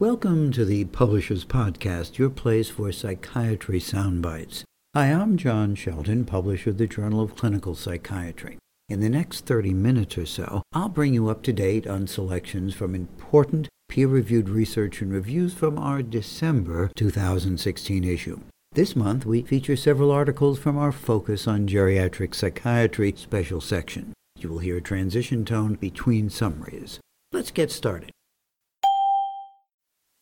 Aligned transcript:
Welcome 0.00 0.50
to 0.52 0.64
the 0.64 0.86
Publishers 0.86 1.44
Podcast, 1.44 2.16
your 2.16 2.30
place 2.30 2.70
for 2.70 2.90
psychiatry 2.90 3.80
soundbites. 3.80 4.62
Hi, 4.94 5.08
I'm 5.08 5.36
John 5.36 5.74
Shelton, 5.74 6.24
publisher 6.24 6.70
of 6.70 6.78
the 6.78 6.86
Journal 6.86 7.20
of 7.20 7.36
Clinical 7.36 7.74
Psychiatry. 7.74 8.56
In 8.88 9.00
the 9.00 9.10
next 9.10 9.44
30 9.44 9.74
minutes 9.74 10.16
or 10.16 10.24
so, 10.24 10.62
I'll 10.72 10.88
bring 10.88 11.12
you 11.12 11.28
up 11.28 11.42
to 11.42 11.52
date 11.52 11.86
on 11.86 12.06
selections 12.06 12.72
from 12.72 12.94
important 12.94 13.68
peer 13.90 14.08
reviewed 14.08 14.48
research 14.48 15.02
and 15.02 15.12
reviews 15.12 15.52
from 15.52 15.78
our 15.78 16.00
December 16.00 16.90
2016 16.96 18.02
issue. 18.02 18.40
This 18.72 18.96
month, 18.96 19.26
we 19.26 19.42
feature 19.42 19.76
several 19.76 20.10
articles 20.10 20.58
from 20.58 20.78
our 20.78 20.92
Focus 20.92 21.46
on 21.46 21.68
Geriatric 21.68 22.34
Psychiatry 22.34 23.12
special 23.18 23.60
section. 23.60 24.14
You 24.38 24.48
will 24.48 24.60
hear 24.60 24.78
a 24.78 24.80
transition 24.80 25.44
tone 25.44 25.74
between 25.74 26.30
summaries. 26.30 27.00
Let's 27.32 27.50
get 27.50 27.70
started. 27.70 28.12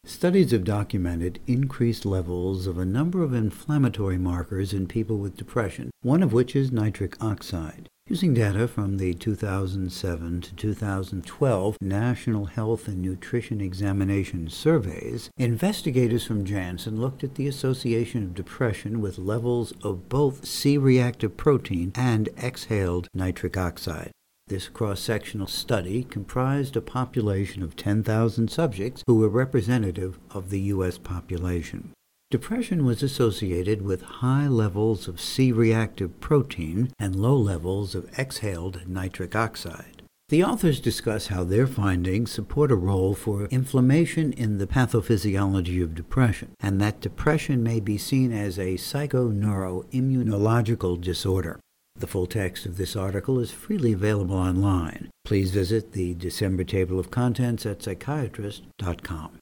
Studies 0.08 0.52
have 0.52 0.64
documented 0.64 1.38
increased 1.46 2.06
levels 2.06 2.66
of 2.66 2.78
a 2.78 2.86
number 2.86 3.22
of 3.22 3.34
inflammatory 3.34 4.16
markers 4.16 4.72
in 4.72 4.86
people 4.86 5.18
with 5.18 5.36
depression, 5.36 5.90
one 6.00 6.22
of 6.22 6.32
which 6.32 6.56
is 6.56 6.72
nitric 6.72 7.22
oxide. 7.22 7.90
Using 8.08 8.32
data 8.32 8.66
from 8.66 8.96
the 8.96 9.12
2007 9.12 10.40
to 10.40 10.54
2012 10.54 11.76
National 11.82 12.46
Health 12.46 12.88
and 12.88 13.02
Nutrition 13.02 13.60
Examination 13.60 14.48
Surveys, 14.48 15.28
investigators 15.36 16.24
from 16.24 16.46
Janssen 16.46 16.98
looked 16.98 17.22
at 17.22 17.34
the 17.34 17.46
association 17.46 18.22
of 18.22 18.34
depression 18.34 19.02
with 19.02 19.18
levels 19.18 19.74
of 19.82 20.08
both 20.08 20.46
C-reactive 20.46 21.36
protein 21.36 21.92
and 21.94 22.30
exhaled 22.42 23.08
nitric 23.12 23.58
oxide. 23.58 24.10
This 24.48 24.68
cross 24.68 25.00
sectional 25.00 25.46
study 25.46 26.02
comprised 26.04 26.74
a 26.74 26.80
population 26.80 27.62
of 27.62 27.76
10,000 27.76 28.50
subjects 28.50 29.04
who 29.06 29.16
were 29.16 29.28
representative 29.28 30.18
of 30.30 30.48
the 30.48 30.60
U.S. 30.72 30.96
population. 30.96 31.90
Depression 32.30 32.86
was 32.86 33.02
associated 33.02 33.82
with 33.82 34.00
high 34.00 34.48
levels 34.48 35.06
of 35.06 35.20
C 35.20 35.52
reactive 35.52 36.18
protein 36.20 36.90
and 36.98 37.14
low 37.14 37.36
levels 37.36 37.94
of 37.94 38.08
exhaled 38.18 38.88
nitric 38.88 39.36
oxide. 39.36 40.00
The 40.30 40.42
authors 40.42 40.80
discuss 40.80 41.26
how 41.26 41.44
their 41.44 41.66
findings 41.66 42.32
support 42.32 42.72
a 42.72 42.76
role 42.76 43.14
for 43.14 43.44
inflammation 43.46 44.32
in 44.32 44.56
the 44.56 44.66
pathophysiology 44.66 45.82
of 45.82 45.94
depression, 45.94 46.52
and 46.60 46.80
that 46.80 47.00
depression 47.00 47.62
may 47.62 47.80
be 47.80 47.98
seen 47.98 48.32
as 48.32 48.58
a 48.58 48.76
psychoneuroimmunological 48.76 51.02
disorder. 51.02 51.60
The 51.98 52.06
full 52.06 52.26
text 52.26 52.64
of 52.64 52.76
this 52.76 52.94
article 52.94 53.40
is 53.40 53.50
freely 53.50 53.92
available 53.92 54.36
online. 54.36 55.10
Please 55.24 55.50
visit 55.50 55.92
the 55.92 56.14
December 56.14 56.62
table 56.62 57.00
of 57.00 57.10
contents 57.10 57.66
at 57.66 57.82
psychiatrist.com. 57.82 59.38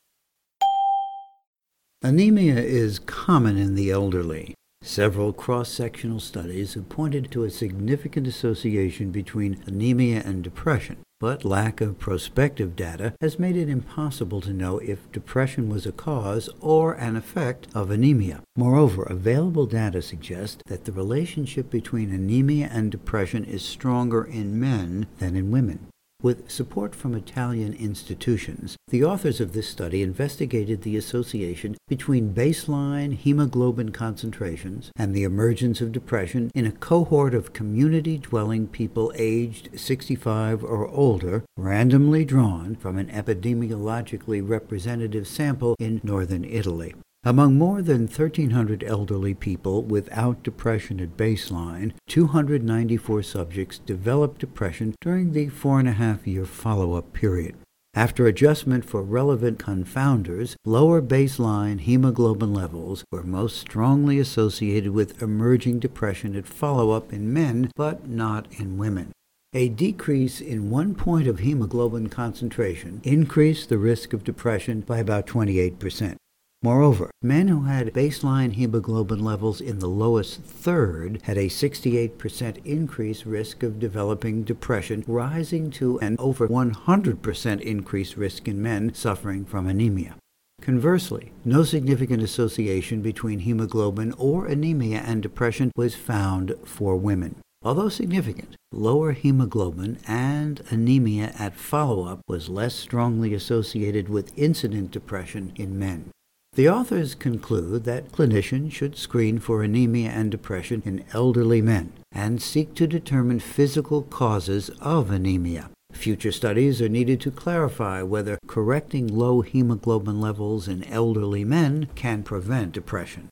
Anemia 2.03 2.57
is 2.57 2.99
common 2.99 3.59
in 3.59 3.75
the 3.75 3.91
elderly. 3.91 4.55
Several 4.81 5.35
cross-sectional 5.35 6.21
studies 6.21 6.75
have 6.75 6.89
pointed 6.89 7.31
to 7.33 7.45
a 7.45 7.51
significant 7.51 8.27
association 8.27 9.11
between 9.11 9.63
anemia 9.67 10.23
and 10.25 10.43
depression, 10.43 10.97
but 11.19 11.45
lack 11.45 11.81
of 11.81 11.99
prospective 11.99 12.77
data 12.77 13.15
has 13.21 13.39
made 13.39 13.57
it 13.57 13.69
impossible 13.69 14.41
to 14.41 14.53
know 14.53 14.79
if 14.79 15.11
depression 15.13 15.69
was 15.69 15.87
a 15.87 15.93
cause 15.93 16.49
or 16.61 16.93
an 16.95 17.17
effect 17.17 17.67
of 17.75 17.91
anemia. 17.91 18.43
Moreover, 18.57 19.05
available 19.05 19.67
data 19.67 20.03
suggest 20.03 20.63
that 20.67 20.85
the 20.85 20.93
relationship 20.93 21.71
between 21.71 22.13
anemia 22.13 22.69
and 22.71 22.91
depression 22.91 23.45
is 23.45 23.65
stronger 23.65 24.25
in 24.25 24.61
men 24.61 25.07
than 25.19 25.37
in 25.37 25.51
women. 25.51 25.87
With 26.27 26.51
support 26.51 26.97
from 26.97 27.15
Italian 27.15 27.73
institutions, 27.75 28.77
the 28.89 29.05
authors 29.05 29.41
of 29.41 29.53
this 29.53 29.69
study 29.69 30.03
investigated 30.03 30.83
the 30.83 30.97
association 30.97 31.77
between 31.87 32.35
baseline 32.35 33.13
hemoglobin 33.15 33.93
concentrations 33.93 34.91
and 34.97 35.15
the 35.15 35.23
emergence 35.23 35.81
of 35.81 35.93
depression 35.93 36.51
in 36.53 36.67
a 36.67 36.73
cohort 36.73 37.33
of 37.33 37.53
community 37.53 38.19
dwelling 38.19 38.67
people 38.67 39.13
aged 39.15 39.79
65 39.79 40.65
or 40.65 40.89
older, 40.89 41.45
randomly 41.57 42.25
drawn 42.25 42.75
from 42.75 42.99
an 42.99 43.07
epidemiologically 43.07 44.43
representative 44.45 45.29
sample 45.29 45.77
in 45.79 46.01
northern 46.03 46.43
Italy. 46.43 46.93
Among 47.27 47.59
more 47.59 47.83
than 47.83 48.03
1,300 48.03 48.85
elderly 48.85 49.35
people 49.35 49.83
without 49.83 50.45
depression 50.45 51.01
at 51.01 51.17
baseline, 51.17 51.93
294 52.07 53.25
subjects 53.25 53.81
developed 53.81 54.39
depression 54.39 54.95
during 55.01 55.33
the 55.33 55.49
four 55.49 55.81
and 55.81 55.89
a 55.89 55.93
half 55.95 56.25
year 56.25 56.45
follow 56.45 56.93
up 56.93 57.13
period. 57.13 57.57
After 57.95 58.29
adjustment 58.29 58.85
for 58.85 59.03
relevant 59.03 59.59
confounders, 59.59 60.55
lower 60.65 61.03
baseline 61.03 61.81
hemoglobin 61.81 62.55
levels 62.55 63.03
were 63.11 63.25
most 63.25 63.57
strongly 63.57 64.21
associated 64.21 64.93
with 64.93 65.21
emerging 65.21 65.81
depression 65.81 66.37
at 66.37 66.47
follow 66.47 66.93
up 66.93 67.13
in 67.13 67.33
men, 67.33 67.73
but 67.75 68.09
not 68.09 68.47
in 68.53 68.79
women. 68.79 69.11
A 69.53 69.69
decrease 69.69 70.41
in 70.41 70.71
one 70.71 70.95
point 70.95 71.27
of 71.27 71.41
hemoglobin 71.41 72.09
concentration 72.09 73.01
increased 73.03 73.69
the 73.69 73.79
risk 73.79 74.13
of 74.13 74.23
depression 74.23 74.83
by 74.83 74.99
about 74.99 75.27
28%. 75.27 76.19
Moreover, 76.63 77.11
men 77.23 77.49
who 77.49 77.65
had 77.65 77.93
baseline 77.93 78.53
hemoglobin 78.53 79.23
levels 79.23 79.61
in 79.61 79.79
the 79.79 79.89
lowest 79.89 80.41
third 80.41 81.21
had 81.25 81.37
a 81.37 81.49
68% 81.49 82.65
increased 82.65 83.27
risk 83.27 83.63
of 83.63 83.79
developing 83.79 84.43
depression, 84.43 85.05
rising 85.07 85.71
to 85.73 85.99
an 86.01 86.17
over 86.19 86.49
100% 86.49 87.61
increased 87.61 88.17
risk 88.17 88.49
in 88.49 88.63
men 88.63 88.95
suffering 88.95 89.45
from 89.45 89.67
anemia. 89.67 90.17
Conversely, 90.63 91.33
no 91.45 91.63
significant 91.63 92.23
association 92.23 93.03
between 93.03 93.41
hemoglobin 93.41 94.13
or 94.17 94.47
anemia 94.47 95.03
and 95.07 95.23
depression 95.23 95.71
was 95.77 95.95
found 95.95 96.55
for 96.65 96.97
women. 96.97 97.37
Although 97.63 97.91
significant, 97.91 98.57
lower 98.73 99.13
hemoglobin 99.13 99.99
and 100.09 100.63
anemia 100.71 101.35
at 101.39 101.55
follow 101.55 102.05
up 102.05 102.21
was 102.27 102.49
less 102.49 102.75
strongly 102.75 103.35
associated 103.35 104.09
with 104.09 104.37
incident 104.39 104.91
depression 104.91 105.53
in 105.57 105.79
men. 105.79 106.11
The 106.57 106.71
authors 106.71 107.15
conclude 107.15 107.85
that 107.85 108.13
clinicians 108.13 108.73
should 108.73 108.97
screen 108.97 109.39
for 109.39 109.63
anemia 109.63 110.09
and 110.09 110.31
depression 110.31 110.83
in 110.87 111.05
elderly 111.13 111.61
men 111.61 111.93
and 112.11 112.41
seek 112.41 112.75
to 112.77 112.87
determine 112.87 113.41
physical 113.41 114.01
causes 114.01 114.71
of 114.81 115.11
anemia. 115.11 115.69
Future 115.93 116.33
studies 116.33 116.81
are 116.81 116.89
needed 116.89 117.21
to 117.21 117.31
clarify 117.31 118.01
whether 118.01 118.39
correcting 118.47 119.07
low 119.07 119.43
hemoglobin 119.43 120.19
levels 120.19 120.67
in 120.67 120.83
elderly 120.85 121.45
men 121.45 121.89
can 121.95 122.23
prevent 122.23 122.73
depression. 122.73 123.29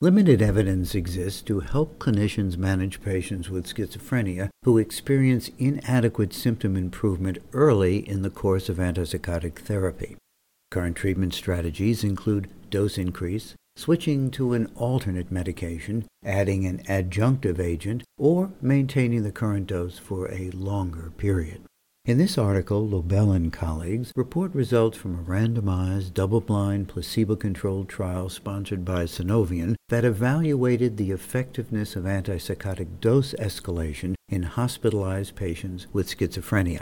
Limited 0.00 0.42
evidence 0.42 0.92
exists 0.96 1.40
to 1.42 1.60
help 1.60 2.00
clinicians 2.00 2.56
manage 2.56 3.00
patients 3.00 3.48
with 3.48 3.72
schizophrenia 3.72 4.48
who 4.64 4.76
experience 4.76 5.52
inadequate 5.56 6.32
symptom 6.32 6.76
improvement 6.76 7.38
early 7.52 7.98
in 8.08 8.22
the 8.22 8.30
course 8.30 8.68
of 8.68 8.78
antipsychotic 8.78 9.60
therapy. 9.60 10.16
Current 10.72 10.96
treatment 10.96 11.34
strategies 11.34 12.02
include 12.02 12.48
dose 12.70 12.96
increase, 12.96 13.54
switching 13.76 14.30
to 14.30 14.54
an 14.54 14.72
alternate 14.74 15.30
medication, 15.30 16.06
adding 16.24 16.64
an 16.64 16.78
adjunctive 16.88 17.60
agent, 17.60 18.04
or 18.16 18.52
maintaining 18.62 19.22
the 19.22 19.32
current 19.32 19.66
dose 19.66 19.98
for 19.98 20.32
a 20.32 20.48
longer 20.52 21.12
period. 21.18 21.60
In 22.06 22.16
this 22.16 22.38
article, 22.38 22.88
Loebel 22.88 23.36
and 23.36 23.52
colleagues 23.52 24.12
report 24.16 24.54
results 24.54 24.96
from 24.96 25.18
a 25.18 25.22
randomized, 25.22 26.14
double-blind, 26.14 26.88
placebo-controlled 26.88 27.90
trial 27.90 28.30
sponsored 28.30 28.82
by 28.82 29.04
Sunovion 29.04 29.74
that 29.90 30.06
evaluated 30.06 30.96
the 30.96 31.10
effectiveness 31.10 31.96
of 31.96 32.04
antipsychotic 32.04 32.98
dose 32.98 33.34
escalation 33.34 34.14
in 34.30 34.44
hospitalized 34.44 35.36
patients 35.36 35.86
with 35.92 36.08
schizophrenia. 36.08 36.80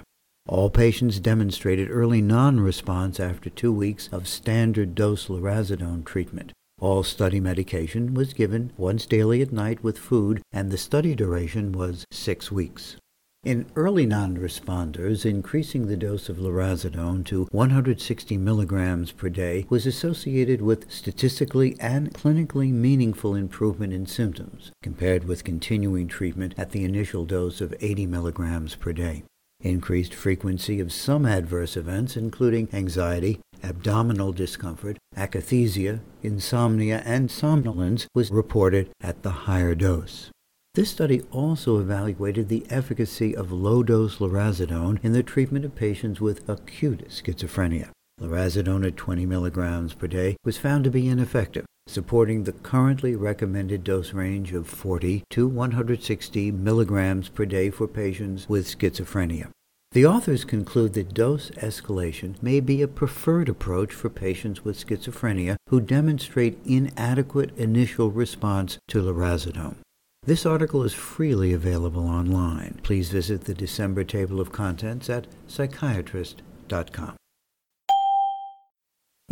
All 0.51 0.69
patients 0.69 1.21
demonstrated 1.21 1.93
early 1.93 2.21
non-response 2.21 3.21
after 3.21 3.49
two 3.49 3.73
weeks 3.73 4.09
of 4.11 4.27
standard 4.27 4.97
dose 4.97 5.29
lurasidone 5.29 6.05
treatment. 6.05 6.51
All 6.81 7.05
study 7.05 7.39
medication 7.39 8.15
was 8.15 8.33
given 8.33 8.73
once 8.77 9.07
daily 9.07 9.43
at 9.43 9.53
night 9.53 9.85
with 9.85 9.97
food, 9.97 10.43
and 10.51 10.73
the 10.73 10.77
study 10.77 11.15
duration 11.15 11.71
was 11.71 12.05
six 12.11 12.51
weeks. 12.51 12.97
In 13.45 13.67
early 13.77 14.07
non-responders, 14.07 15.25
increasing 15.25 15.87
the 15.87 15.97
dose 15.97 16.29
of 16.29 16.39
lurasidone 16.39 17.25
to 17.27 17.47
160 17.53 18.37
milligrams 18.37 19.13
per 19.13 19.29
day 19.29 19.67
was 19.69 19.87
associated 19.87 20.63
with 20.63 20.91
statistically 20.91 21.77
and 21.79 22.13
clinically 22.13 22.73
meaningful 22.73 23.37
improvement 23.37 23.93
in 23.93 24.05
symptoms 24.05 24.73
compared 24.83 25.29
with 25.29 25.45
continuing 25.45 26.09
treatment 26.09 26.55
at 26.59 26.73
the 26.73 26.85
initial 26.85 27.25
dose 27.25 27.61
of 27.61 27.73
80 27.79 28.07
milligrams 28.07 28.75
per 28.75 28.93
day. 28.93 29.23
Increased 29.63 30.15
frequency 30.15 30.81
of 30.81 30.91
some 30.91 31.27
adverse 31.27 31.77
events, 31.77 32.17
including 32.17 32.69
anxiety, 32.73 33.41
abdominal 33.63 34.33
discomfort, 34.33 34.97
akathisia, 35.17 36.01
insomnia, 36.23 37.03
and 37.05 37.31
somnolence, 37.31 38.07
was 38.15 38.31
reported 38.31 38.91
at 39.03 39.23
the 39.23 39.31
higher 39.31 39.75
dose. 39.75 40.31
This 40.75 40.91
study 40.91 41.23
also 41.31 41.79
evaluated 41.79 42.49
the 42.49 42.65
efficacy 42.71 43.37
of 43.37 43.53
low 43.53 43.83
dose 43.83 44.17
lurasidone 44.17 44.99
in 45.03 45.13
the 45.13 45.23
treatment 45.23 45.65
of 45.65 45.75
patients 45.75 46.21
with 46.21 46.49
acute 46.49 47.09
schizophrenia. 47.09 47.91
Lurasidone 48.21 48.87
at 48.87 48.97
20 48.97 49.27
milligrams 49.27 49.93
per 49.95 50.07
day 50.07 50.37
was 50.45 50.57
found 50.57 50.85
to 50.85 50.91
be 50.91 51.09
ineffective, 51.09 51.67
supporting 51.91 52.45
the 52.45 52.53
currently 52.53 53.15
recommended 53.17 53.85
dose 53.85 54.13
range 54.13 54.53
of 54.53 54.67
40 54.67 55.25
to 55.31 55.47
160 55.49 56.51
milligrams 56.53 57.29
per 57.29 57.45
day 57.45 57.71
for 57.71 57.87
patients 57.89 58.49
with 58.49 58.67
schizophrenia. 58.67 59.49
The 59.93 60.07
authors 60.07 60.45
conclude 60.45 60.95
that 60.95 61.15
dose 61.15 61.51
escalation 61.51 62.41
may 62.41 62.61
be 62.61 62.81
a 62.81 62.87
preferred 62.87 63.49
approach 63.49 63.93
for 63.93 64.09
patients 64.09 64.65
with 64.65 64.79
schizophrenia 64.79 65.57
who 65.69 65.81
demonstrate 65.81 66.65
inadequate 66.65 67.57
initial 67.57 68.13
response 68.13 68.79
to 68.87 69.03
lurasidone. 69.03 69.77
This 70.23 70.47
article 70.47 70.85
is 70.85 70.95
freely 70.95 71.53
available 71.53 72.07
online. 72.07 72.79
Please 72.85 73.11
visit 73.11 73.45
the 73.45 73.55
December 73.55 74.05
table 74.05 74.41
of 74.41 74.53
contents 74.53 75.11
at 75.11 75.27
psychiatrist.com. 75.49 77.17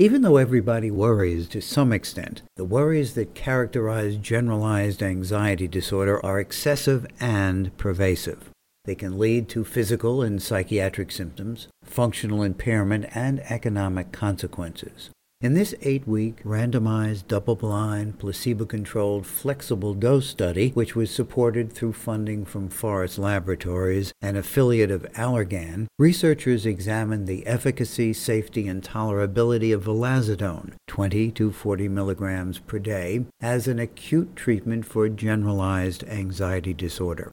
Even 0.00 0.22
though 0.22 0.36
everybody 0.36 0.92
worries 0.92 1.48
to 1.48 1.60
some 1.60 1.92
extent, 1.92 2.42
the 2.54 2.64
worries 2.64 3.14
that 3.14 3.34
characterize 3.34 4.14
generalized 4.14 5.02
anxiety 5.02 5.66
disorder 5.66 6.24
are 6.24 6.38
excessive 6.38 7.04
and 7.18 7.76
pervasive. 7.78 8.50
They 8.84 8.94
can 8.94 9.18
lead 9.18 9.48
to 9.48 9.64
physical 9.64 10.22
and 10.22 10.40
psychiatric 10.40 11.10
symptoms, 11.10 11.66
functional 11.82 12.44
impairment, 12.44 13.06
and 13.12 13.40
economic 13.50 14.12
consequences. 14.12 15.10
In 15.40 15.55
this 15.55 15.73
eight 15.82 16.05
week, 16.05 16.43
randomized, 16.43 17.29
double 17.29 17.55
blind, 17.55 18.19
placebo 18.19 18.64
controlled, 18.64 19.25
flexible 19.25 19.94
dose 19.94 20.26
study, 20.26 20.70
which 20.70 20.96
was 20.96 21.12
supported 21.12 21.73
through 21.73 21.93
funding 21.93 22.44
from 22.44 22.69
Forest 22.69 23.20
Laboratories, 23.20 24.12
an 24.20 24.35
affiliate 24.35 24.90
of 24.90 25.06
Allergan, 25.12 25.87
researchers 25.96 26.67
examined 26.67 27.29
the 27.29 27.46
efficacy, 27.46 28.12
safety, 28.12 28.67
and 28.67 28.82
tolerability 28.82 29.73
of 29.73 29.85
vilazodone, 29.85 30.73
20 30.88 31.31
to 31.31 31.52
40 31.52 31.87
milligrams 31.87 32.58
per 32.58 32.81
day, 32.81 33.25
as 33.40 33.69
an 33.69 33.79
acute 33.79 34.35
treatment 34.35 34.85
for 34.85 35.08
generalized 35.08 36.02
anxiety 36.08 36.75
disorder. 36.75 37.31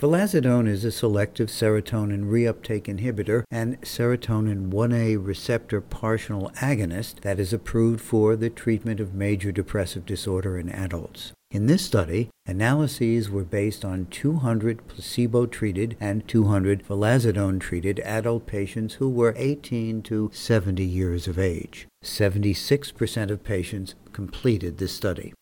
Vilazodone 0.00 0.66
is 0.68 0.84
a 0.84 0.90
selective 0.90 1.48
serotonin 1.48 2.24
reuptake 2.24 2.86
inhibitor 2.86 3.44
and 3.48 3.80
serotonin 3.82 4.68
1A 4.70 5.24
receptor 5.24 5.80
partial 5.80 6.50
agonist 6.56 7.20
that 7.20 7.38
is 7.38 7.52
approved 7.52 8.00
for 8.00 8.34
the 8.34 8.50
treatment 8.50 8.98
of 8.98 9.14
major 9.14 9.52
depressive 9.52 10.04
disorder 10.04 10.58
in 10.58 10.68
adults. 10.68 11.32
In 11.52 11.66
this 11.66 11.84
study, 11.84 12.28
analyses 12.44 13.30
were 13.30 13.44
based 13.44 13.84
on 13.84 14.06
200 14.06 14.88
placebo 14.88 15.46
treated 15.46 15.96
and 16.00 16.26
200 16.26 16.84
vilazodone 16.84 17.60
treated 17.60 18.00
adult 18.00 18.46
patients 18.46 18.94
who 18.94 19.08
were 19.08 19.32
18 19.36 20.02
to 20.02 20.28
70 20.34 20.82
years 20.82 21.28
of 21.28 21.38
age. 21.38 21.86
76% 22.02 23.30
of 23.30 23.44
patients 23.44 23.94
completed 24.12 24.78
the 24.78 24.88
study. 24.88 25.32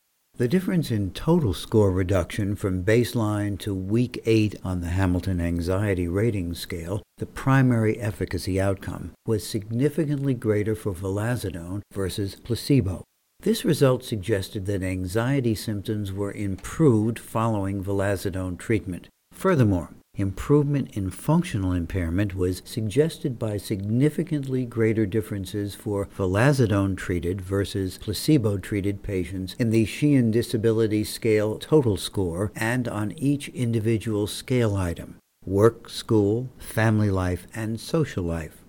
The 0.43 0.49
difference 0.49 0.91
in 0.91 1.12
total 1.12 1.55
score 1.55 1.93
reduction 1.93 2.56
from 2.56 2.83
baseline 2.83 3.56
to 3.61 3.73
week 3.73 4.21
8 4.27 4.56
on 4.65 4.81
the 4.81 4.89
Hamilton 4.89 5.41
Anxiety 5.41 6.09
Rating 6.09 6.53
Scale, 6.53 7.00
the 7.19 7.27
primary 7.27 8.00
efficacy 8.00 8.61
outcome, 8.61 9.12
was 9.25 9.47
significantly 9.47 10.35
greater 10.35 10.75
for 10.75 10.93
vilazodone 10.93 11.83
versus 11.93 12.35
placebo. 12.35 13.05
This 13.39 13.65
result 13.65 14.03
suggested 14.03 14.67
that 14.67 14.83
anxiety 14.83 15.55
symptoms 15.55 16.12
were 16.12 16.33
improved 16.33 17.21
following 17.21 17.85
vilazodone 17.85 18.59
treatment. 18.59 19.06
Furthermore, 19.31 19.91
Improvement 20.17 20.91
in 20.94 21.09
functional 21.09 21.73
impairment 21.73 22.35
was 22.35 22.61
suggested 22.67 23.38
by 23.38 23.56
significantly 23.56 24.67
greater 24.67 25.06
differences 25.06 25.75
for 25.75 26.05
vilazodone 26.05 26.99
treated 26.99 27.41
versus 27.41 27.97
placebo 27.97 28.59
treated 28.59 29.03
patients 29.03 29.56
in 29.59 29.70
the 29.70 29.87
Sheehan 29.87 30.31
Disability 30.31 31.03
Scale 31.03 31.59
total 31.59 31.97
score 31.97 32.53
and 32.55 32.88
on 32.88 33.12
each 33.12 33.49
individual 33.49 34.26
scale 34.26 34.76
item 34.76 35.17
work, 35.47 35.88
school, 35.88 36.50
family 36.58 37.11
life, 37.11 37.47
and 37.55 37.81
social 37.81 38.23
life. 38.23 38.65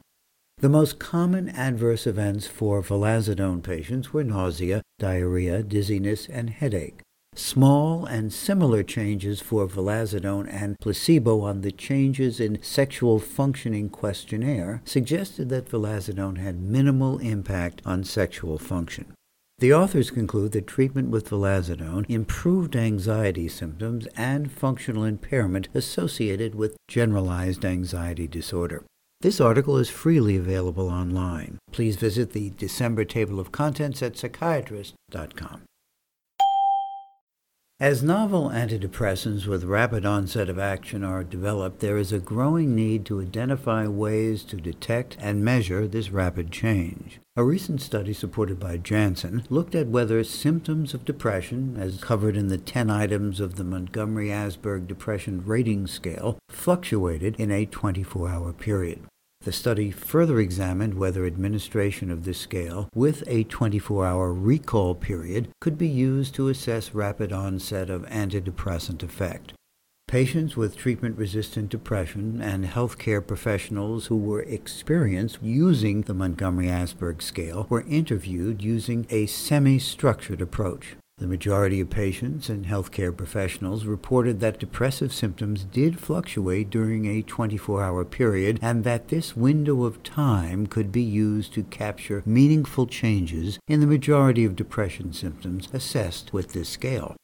The 0.59 0.69
most 0.69 0.97
common 0.97 1.49
adverse 1.49 2.07
events 2.07 2.47
for 2.47 2.81
vilazodone 2.81 3.61
patients 3.61 4.13
were 4.13 4.23
nausea, 4.23 4.81
diarrhea, 4.97 5.61
dizziness, 5.61 6.29
and 6.29 6.49
headache. 6.51 7.01
Small 7.35 8.05
and 8.05 8.31
similar 8.31 8.83
changes 8.83 9.41
for 9.41 9.67
vilazodone 9.67 10.47
and 10.51 10.79
placebo 10.79 11.41
on 11.41 11.61
the 11.61 11.71
changes 11.71 12.39
in 12.39 12.61
sexual 12.61 13.19
functioning 13.19 13.89
questionnaire 13.89 14.81
suggested 14.85 15.49
that 15.49 15.69
vilazodone 15.69 16.37
had 16.37 16.61
minimal 16.61 17.17
impact 17.19 17.81
on 17.85 18.03
sexual 18.03 18.59
function. 18.59 19.13
The 19.59 19.73
authors 19.73 20.11
conclude 20.11 20.51
that 20.51 20.67
treatment 20.67 21.09
with 21.09 21.29
vilazodone 21.29 22.05
improved 22.09 22.75
anxiety 22.75 23.47
symptoms 23.47 24.07
and 24.15 24.51
functional 24.51 25.03
impairment 25.03 25.69
associated 25.73 26.53
with 26.53 26.77
generalized 26.87 27.65
anxiety 27.65 28.27
disorder. 28.27 28.83
This 29.21 29.39
article 29.39 29.77
is 29.77 29.89
freely 29.89 30.35
available 30.35 30.89
online. 30.89 31.57
Please 31.71 31.95
visit 31.95 32.33
the 32.33 32.49
December 32.51 33.05
table 33.05 33.39
of 33.39 33.53
contents 33.53 34.03
at 34.03 34.17
psychiatrist.com. 34.17 35.61
As 37.83 38.01
novel 38.01 38.49
antidepressants 38.49 39.45
with 39.45 39.65
rapid 39.65 40.05
onset 40.05 40.47
of 40.47 40.57
action 40.57 41.03
are 41.03 41.21
developed, 41.21 41.81
there 41.81 41.97
is 41.97 42.13
a 42.13 42.17
growing 42.17 42.73
need 42.73 43.03
to 43.07 43.19
identify 43.19 43.87
ways 43.87 44.45
to 44.45 44.55
detect 44.55 45.17
and 45.19 45.43
measure 45.43 45.85
this 45.85 46.09
rapid 46.09 46.49
change. 46.49 47.19
A 47.35 47.43
recent 47.43 47.81
study 47.81 48.13
supported 48.13 48.57
by 48.57 48.77
Janssen 48.77 49.43
looked 49.49 49.75
at 49.75 49.89
whether 49.89 50.23
symptoms 50.23 50.93
of 50.93 51.03
depression, 51.03 51.75
as 51.77 52.01
covered 52.01 52.37
in 52.37 52.47
the 52.47 52.57
10 52.57 52.89
items 52.89 53.41
of 53.41 53.55
the 53.55 53.65
Montgomery 53.65 54.29
Asberg 54.29 54.87
Depression 54.87 55.43
Rating 55.45 55.85
Scale, 55.85 56.37
fluctuated 56.47 57.35
in 57.37 57.51
a 57.51 57.65
24 57.65 58.29
hour 58.29 58.53
period. 58.53 59.01
The 59.43 59.51
study 59.51 59.91
further 59.91 60.39
examined 60.39 60.93
whether 60.93 61.25
administration 61.25 62.09
of 62.09 62.23
this 62.23 62.37
scale 62.37 62.87
with 62.95 63.25
a 63.27 63.43
24 63.43 64.05
hour 64.05 64.33
recall 64.33 64.95
period 64.95 65.49
could 65.59 65.77
be 65.77 65.87
used 65.87 66.33
to 66.35 66.47
assess 66.47 66.93
rapid 66.93 67.33
onset 67.33 67.89
of 67.89 68.03
antidepressant 68.03 69.03
effect. 69.03 69.51
Patients 70.07 70.55
with 70.55 70.77
treatment 70.77 71.17
resistant 71.17 71.69
depression 71.69 72.41
and 72.41 72.63
healthcare 72.63 73.25
professionals 73.25 74.05
who 74.05 74.15
were 74.15 74.43
experienced 74.43 75.39
using 75.41 76.03
the 76.03 76.13
Montgomery 76.13 76.67
Asberg 76.67 77.21
scale 77.21 77.67
were 77.69 77.85
interviewed 77.89 78.63
using 78.63 79.05
a 79.09 79.25
semi 79.25 79.77
structured 79.77 80.41
approach. 80.41 80.95
The 81.17 81.27
majority 81.27 81.79
of 81.79 81.91
patients 81.91 82.49
and 82.49 82.65
healthcare 82.65 83.15
professionals 83.15 83.85
reported 83.85 84.39
that 84.39 84.59
depressive 84.59 85.13
symptoms 85.13 85.63
did 85.63 85.99
fluctuate 85.99 86.71
during 86.71 87.05
a 87.05 87.21
24 87.21 87.83
hour 87.83 88.03
period 88.03 88.59
and 88.61 88.83
that 88.83 89.09
this 89.09 89.37
window 89.37 89.83
of 89.83 90.01
time 90.01 90.65
could 90.65 90.91
be 90.91 91.03
used 91.03 91.53
to 91.53 91.63
capture 91.63 92.23
meaningful 92.25 92.87
changes 92.87 93.59
in 93.67 93.79
the 93.79 93.87
majority 93.87 94.43
of 94.43 94.55
depression 94.55 95.13
symptoms 95.13 95.69
assessed 95.71 96.33
with 96.33 96.53
this 96.53 96.69
scale. 96.69 97.15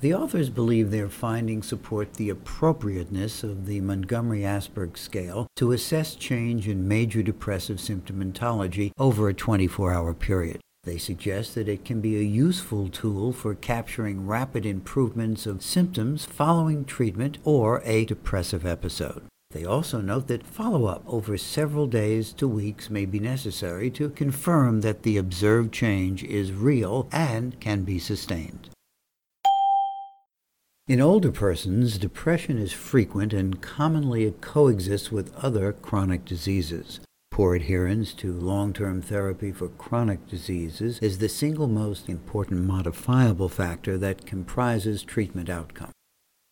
The 0.00 0.12
authors 0.12 0.50
believe 0.50 0.90
their 0.90 1.08
findings 1.08 1.68
support 1.68 2.14
the 2.14 2.28
appropriateness 2.28 3.42
of 3.42 3.64
the 3.64 3.80
Montgomery 3.80 4.40
Asberg 4.40 4.98
scale 4.98 5.46
to 5.56 5.72
assess 5.72 6.16
change 6.16 6.68
in 6.68 6.86
major 6.86 7.22
depressive 7.22 7.78
symptomatology 7.78 8.90
over 8.98 9.28
a 9.28 9.34
24 9.34 9.94
hour 9.94 10.12
period. 10.12 10.60
They 10.86 10.98
suggest 10.98 11.56
that 11.56 11.68
it 11.68 11.84
can 11.84 12.00
be 12.00 12.16
a 12.16 12.22
useful 12.22 12.88
tool 12.88 13.32
for 13.32 13.56
capturing 13.56 14.24
rapid 14.24 14.64
improvements 14.64 15.44
of 15.44 15.60
symptoms 15.60 16.24
following 16.24 16.84
treatment 16.84 17.38
or 17.42 17.82
a 17.84 18.04
depressive 18.04 18.64
episode. 18.64 19.24
They 19.50 19.64
also 19.64 20.00
note 20.00 20.28
that 20.28 20.46
follow 20.46 20.86
up 20.86 21.02
over 21.08 21.36
several 21.36 21.88
days 21.88 22.32
to 22.34 22.46
weeks 22.46 22.88
may 22.88 23.04
be 23.04 23.18
necessary 23.18 23.90
to 23.92 24.10
confirm 24.10 24.82
that 24.82 25.02
the 25.02 25.16
observed 25.16 25.72
change 25.72 26.22
is 26.22 26.52
real 26.52 27.08
and 27.10 27.58
can 27.58 27.82
be 27.82 27.98
sustained. 27.98 28.70
In 30.86 31.00
older 31.00 31.32
persons, 31.32 31.98
depression 31.98 32.58
is 32.58 32.72
frequent 32.72 33.32
and 33.32 33.60
commonly 33.60 34.32
coexists 34.40 35.10
with 35.10 35.34
other 35.34 35.72
chronic 35.72 36.24
diseases. 36.24 37.00
Poor 37.36 37.54
adherence 37.54 38.14
to 38.14 38.32
long 38.32 38.72
term 38.72 39.02
therapy 39.02 39.52
for 39.52 39.68
chronic 39.68 40.26
diseases 40.26 40.98
is 41.00 41.18
the 41.18 41.28
single 41.28 41.66
most 41.68 42.08
important 42.08 42.64
modifiable 42.64 43.50
factor 43.50 43.98
that 43.98 44.24
comprises 44.24 45.02
treatment 45.02 45.50
outcome. 45.50 45.90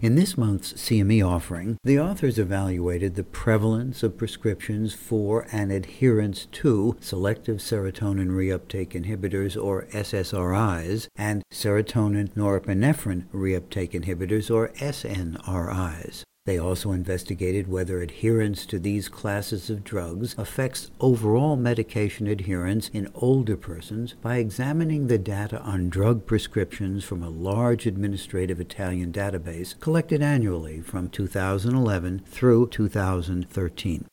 In 0.01 0.15
this 0.15 0.37
month's 0.37 0.75
CME 0.75 1.27
offering, 1.27 1.79
the 1.85 1.99
authors 1.99 2.39
evaluated 2.39 3.15
the 3.15 3.25
prevalence 3.25 4.03
of 4.03 4.19
prescriptions 4.19 4.93
for 4.93 5.47
and 5.51 5.73
adherence 5.73 6.49
to 6.53 6.99
selective 7.01 7.61
serotonin 7.61 8.29
reuptake 8.29 8.91
inhibitors 8.91 9.57
or 9.57 9.87
SSRIs 9.87 11.07
and 11.17 11.43
serotonin 11.51 12.29
norepinephrine 12.35 13.25
reuptake 13.33 13.93
inhibitors 13.93 14.55
or 14.55 14.69
SNRIs. 14.75 16.25
They 16.47 16.59
also 16.59 16.93
investigated 16.93 17.69
whether 17.69 18.03
adherence 18.03 18.67
to 18.67 18.79
these 18.79 19.09
classes 19.09 19.71
of 19.71 19.83
drugs 19.83 20.35
affects 20.37 20.91
overall 21.01 21.57
medication 21.57 22.27
adherence 22.27 22.91
in 22.91 23.11
older 23.15 23.57
persons 23.57 24.15
by 24.21 24.37
examining 24.37 25.07
the 25.07 25.17
data 25.17 25.59
on 25.63 25.89
drug 25.89 26.27
prescriptions 26.27 27.03
from 27.03 27.23
a 27.23 27.31
large 27.31 27.87
administrative 27.87 28.61
Italian 28.61 29.11
database 29.11 29.79
collected 29.81 30.21
annually 30.21 30.83
from 30.83 31.09
2011 31.09 32.25
through 32.27 32.69
2013. 32.69 34.05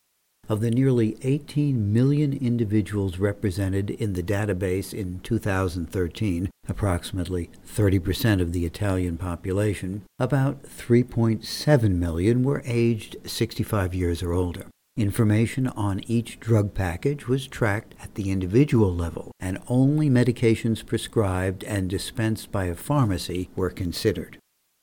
Of 0.50 0.60
the 0.60 0.72
nearly 0.72 1.18
18 1.22 1.94
million 1.94 2.34
individuals 2.34 3.20
represented 3.20 3.90
in 3.90 4.14
the 4.14 4.24
database 4.24 4.94
in 4.94 5.20
2013, 5.22 6.50
approximately 6.68 7.50
30% 7.66 8.42
of 8.42 8.52
the 8.52 8.66
Italian 8.66 9.18
population, 9.18 10.04
about 10.20 10.64
3.7 10.64 11.92
million 11.92 12.44
were 12.44 12.64
aged 12.66 13.18
65 13.26 13.94
years 13.94 14.22
or 14.22 14.34
older. 14.34 14.66
Information 14.98 15.68
on 15.68 16.02
each 16.08 16.38
drug 16.42 16.74
package 16.74 17.28
was 17.28 17.48
tracked 17.48 17.96
at 18.04 18.16
the 18.16 18.30
individual 18.30 18.94
level, 18.94 19.32
and 19.40 19.58
only 19.70 20.10
medications 20.10 20.86
prescribed 20.86 21.64
and 21.64 21.90
dispensed 21.90 22.52
by 22.52 22.66
a 22.66 22.76
pharmacy 22.76 23.50
were 23.56 23.70
considered. 23.70 24.38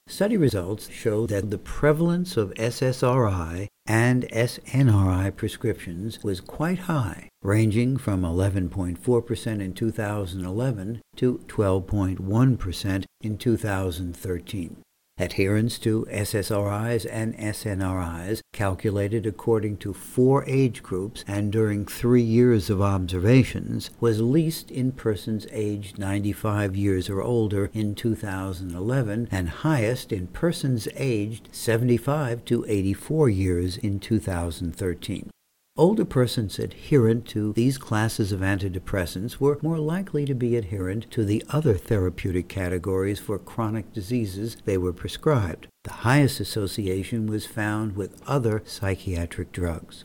Study 0.06 0.38
results 0.38 0.88
show 0.88 1.26
that 1.26 1.50
the 1.50 1.58
prevalence 1.58 2.38
of 2.38 2.54
SSRI 2.54 3.68
and 3.88 4.24
SNRI 4.30 5.34
prescriptions 5.34 6.22
was 6.22 6.42
quite 6.42 6.80
high, 6.80 7.30
ranging 7.42 7.96
from 7.96 8.20
11.4% 8.20 9.60
in 9.62 9.72
2011 9.72 11.00
to 11.16 11.38
12.1% 11.48 13.04
in 13.22 13.38
2013. 13.38 14.82
Adherence 15.18 15.78
to 15.80 16.06
SSRIs 16.10 17.06
and 17.10 17.36
SNRIs, 17.36 18.40
calculated 18.52 19.26
according 19.26 19.76
to 19.78 19.92
four 19.92 20.44
age 20.46 20.82
groups 20.82 21.24
and 21.26 21.50
during 21.50 21.86
three 21.86 22.22
years 22.22 22.70
of 22.70 22.80
observations, 22.80 23.90
was 24.00 24.20
least 24.20 24.70
in 24.70 24.92
persons 24.92 25.46
aged 25.50 25.98
95 25.98 26.76
years 26.76 27.08
or 27.08 27.22
older 27.22 27.70
in 27.74 27.94
2011 27.94 29.28
and 29.30 29.48
highest 29.48 30.12
in 30.12 30.26
persons 30.28 30.86
aged 30.94 31.48
75 31.52 32.44
to 32.44 32.64
84 32.68 33.28
years 33.28 33.76
in 33.76 33.98
2013. 33.98 35.30
Older 35.78 36.04
persons 36.04 36.58
adherent 36.58 37.24
to 37.26 37.52
these 37.52 37.78
classes 37.78 38.32
of 38.32 38.40
antidepressants 38.40 39.38
were 39.38 39.60
more 39.62 39.78
likely 39.78 40.24
to 40.24 40.34
be 40.34 40.56
adherent 40.56 41.08
to 41.12 41.24
the 41.24 41.44
other 41.50 41.74
therapeutic 41.74 42.48
categories 42.48 43.20
for 43.20 43.38
chronic 43.38 43.92
diseases 43.92 44.56
they 44.64 44.76
were 44.76 44.92
prescribed. 44.92 45.68
The 45.84 46.02
highest 46.02 46.40
association 46.40 47.28
was 47.28 47.46
found 47.46 47.94
with 47.94 48.20
other 48.26 48.60
psychiatric 48.66 49.52
drugs. 49.52 50.02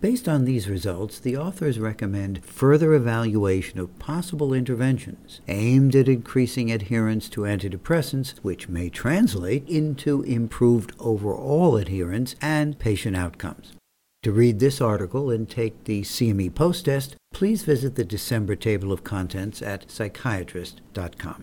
Based 0.00 0.28
on 0.28 0.44
these 0.44 0.68
results, 0.68 1.20
the 1.20 1.36
authors 1.36 1.78
recommend 1.78 2.44
further 2.44 2.92
evaluation 2.92 3.78
of 3.78 3.96
possible 4.00 4.52
interventions 4.52 5.40
aimed 5.46 5.94
at 5.94 6.08
increasing 6.08 6.72
adherence 6.72 7.28
to 7.28 7.42
antidepressants, 7.42 8.38
which 8.42 8.68
may 8.68 8.88
translate 8.88 9.68
into 9.68 10.22
improved 10.22 10.92
overall 10.98 11.76
adherence 11.76 12.34
and 12.42 12.76
patient 12.80 13.16
outcomes. 13.16 13.74
To 14.22 14.30
read 14.30 14.60
this 14.60 14.80
article 14.80 15.30
and 15.30 15.50
take 15.50 15.82
the 15.84 16.02
CME 16.02 16.54
post 16.54 16.84
test, 16.84 17.16
please 17.34 17.64
visit 17.64 17.96
the 17.96 18.04
December 18.04 18.54
table 18.54 18.92
of 18.92 19.02
contents 19.02 19.60
at 19.60 19.90
psychiatrist.com. 19.90 21.42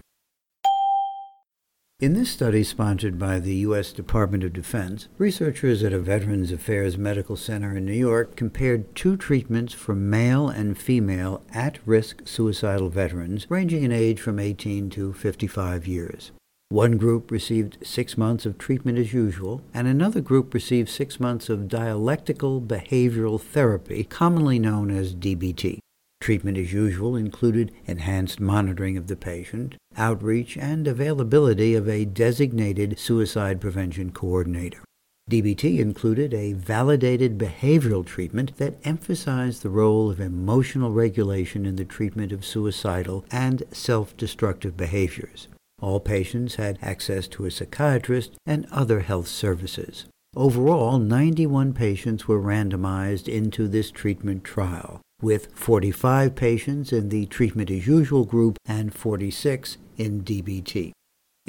In 1.99 2.13
this 2.13 2.31
study 2.31 2.63
sponsored 2.63 3.19
by 3.19 3.39
the 3.39 3.55
U.S. 3.55 3.91
Department 3.91 4.45
of 4.45 4.53
Defense, 4.53 5.09
researchers 5.17 5.83
at 5.83 5.91
a 5.91 5.99
Veterans 5.99 6.53
Affairs 6.53 6.97
Medical 6.97 7.35
Center 7.35 7.75
in 7.75 7.83
New 7.83 7.91
York 7.91 8.37
compared 8.37 8.95
two 8.95 9.17
treatments 9.17 9.73
for 9.73 9.93
male 9.93 10.47
and 10.47 10.77
female 10.77 11.43
at 11.53 11.79
risk 11.85 12.21
suicidal 12.23 12.87
veterans 12.87 13.45
ranging 13.49 13.83
in 13.83 13.91
age 13.91 14.21
from 14.21 14.39
18 14.39 14.89
to 14.91 15.11
55 15.11 15.85
years. 15.85 16.31
One 16.71 16.97
group 16.97 17.31
received 17.31 17.79
six 17.81 18.15
months 18.15 18.45
of 18.45 18.59
treatment 18.59 18.99
as 18.99 19.11
usual, 19.11 19.63
and 19.73 19.87
another 19.87 20.21
group 20.21 20.53
received 20.53 20.87
six 20.87 21.19
months 21.19 21.49
of 21.49 21.67
dialectical 21.67 22.61
behavioral 22.61 23.41
therapy, 23.41 24.03
commonly 24.03 24.59
known 24.59 24.91
as 24.91 25.15
DBT. 25.15 25.79
Treatment 26.21 26.59
as 26.59 26.71
usual 26.71 27.15
included 27.15 27.71
enhanced 27.87 28.39
monitoring 28.39 28.97
of 28.97 29.07
the 29.07 29.15
patient, 29.15 29.77
outreach, 29.97 30.57
and 30.57 30.87
availability 30.87 31.73
of 31.73 31.89
a 31.89 32.05
designated 32.05 32.99
suicide 32.99 33.59
prevention 33.59 34.11
coordinator. 34.11 34.83
DBT 35.27 35.79
included 35.79 36.35
a 36.35 36.53
validated 36.53 37.39
behavioral 37.39 38.05
treatment 38.05 38.55
that 38.57 38.77
emphasized 38.83 39.63
the 39.63 39.71
role 39.71 40.11
of 40.11 40.19
emotional 40.19 40.91
regulation 40.91 41.65
in 41.65 41.77
the 41.77 41.85
treatment 41.85 42.31
of 42.31 42.45
suicidal 42.45 43.25
and 43.31 43.63
self 43.71 44.15
destructive 44.17 44.77
behaviors. 44.77 45.47
All 45.81 45.99
patients 45.99 46.55
had 46.55 46.79
access 46.81 47.27
to 47.29 47.45
a 47.45 47.51
psychiatrist 47.51 48.31
and 48.45 48.65
other 48.71 48.99
health 49.01 49.27
services. 49.27 50.05
Overall, 50.35 50.99
91 50.99 51.73
patients 51.73 52.27
were 52.27 52.41
randomized 52.41 53.27
into 53.27 53.67
this 53.67 53.89
treatment 53.89 54.43
trial, 54.43 55.01
with 55.21 55.47
45 55.55 56.35
patients 56.35 56.93
in 56.93 57.09
the 57.09 57.25
treatment 57.25 57.71
as 57.71 57.87
usual 57.87 58.25
group 58.25 58.57
and 58.65 58.93
46 58.93 59.77
in 59.97 60.21
DBT. 60.23 60.91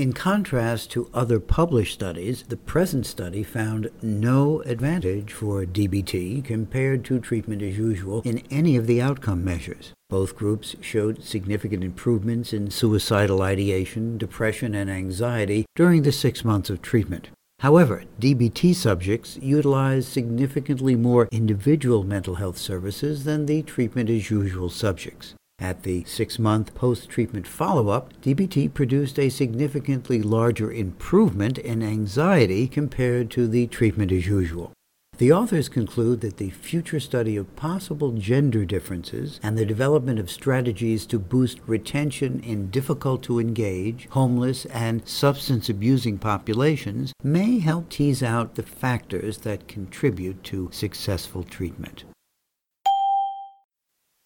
In 0.00 0.14
contrast 0.14 0.90
to 0.92 1.10
other 1.12 1.38
published 1.38 1.92
studies, 1.92 2.44
the 2.48 2.56
present 2.56 3.04
study 3.04 3.42
found 3.42 3.90
no 4.00 4.62
advantage 4.62 5.30
for 5.30 5.66
DBT 5.66 6.42
compared 6.42 7.04
to 7.04 7.20
treatment 7.20 7.60
as 7.60 7.76
usual 7.76 8.22
in 8.22 8.42
any 8.50 8.76
of 8.76 8.86
the 8.86 9.02
outcome 9.02 9.44
measures. 9.44 9.92
Both 10.08 10.36
groups 10.36 10.74
showed 10.80 11.22
significant 11.22 11.84
improvements 11.84 12.54
in 12.54 12.70
suicidal 12.70 13.42
ideation, 13.42 14.16
depression, 14.16 14.74
and 14.74 14.88
anxiety 14.88 15.66
during 15.76 16.00
the 16.00 16.12
six 16.12 16.46
months 16.46 16.70
of 16.70 16.80
treatment. 16.80 17.28
However, 17.58 18.04
DBT 18.18 18.74
subjects 18.74 19.36
utilized 19.42 20.08
significantly 20.08 20.96
more 20.96 21.28
individual 21.30 22.04
mental 22.04 22.36
health 22.36 22.56
services 22.56 23.24
than 23.24 23.44
the 23.44 23.60
treatment 23.60 24.08
as 24.08 24.30
usual 24.30 24.70
subjects. 24.70 25.34
At 25.60 25.82
the 25.82 26.04
six 26.04 26.38
month 26.38 26.74
post 26.74 27.10
treatment 27.10 27.46
follow 27.46 27.88
up, 27.88 28.14
DBT 28.22 28.72
produced 28.72 29.18
a 29.18 29.28
significantly 29.28 30.22
larger 30.22 30.72
improvement 30.72 31.58
in 31.58 31.82
anxiety 31.82 32.66
compared 32.66 33.30
to 33.32 33.46
the 33.46 33.66
treatment 33.66 34.10
as 34.10 34.26
usual. 34.26 34.72
The 35.18 35.32
authors 35.32 35.68
conclude 35.68 36.22
that 36.22 36.38
the 36.38 36.48
future 36.48 36.98
study 36.98 37.36
of 37.36 37.54
possible 37.54 38.12
gender 38.12 38.64
differences 38.64 39.38
and 39.42 39.58
the 39.58 39.66
development 39.66 40.18
of 40.18 40.30
strategies 40.30 41.04
to 41.04 41.18
boost 41.18 41.60
retention 41.66 42.40
in 42.40 42.70
difficult 42.70 43.22
to 43.24 43.38
engage, 43.38 44.08
homeless, 44.12 44.64
and 44.64 45.06
substance 45.06 45.68
abusing 45.68 46.16
populations 46.16 47.12
may 47.22 47.58
help 47.58 47.90
tease 47.90 48.22
out 48.22 48.54
the 48.54 48.62
factors 48.62 49.36
that 49.40 49.68
contribute 49.68 50.42
to 50.44 50.70
successful 50.72 51.44
treatment. 51.44 52.04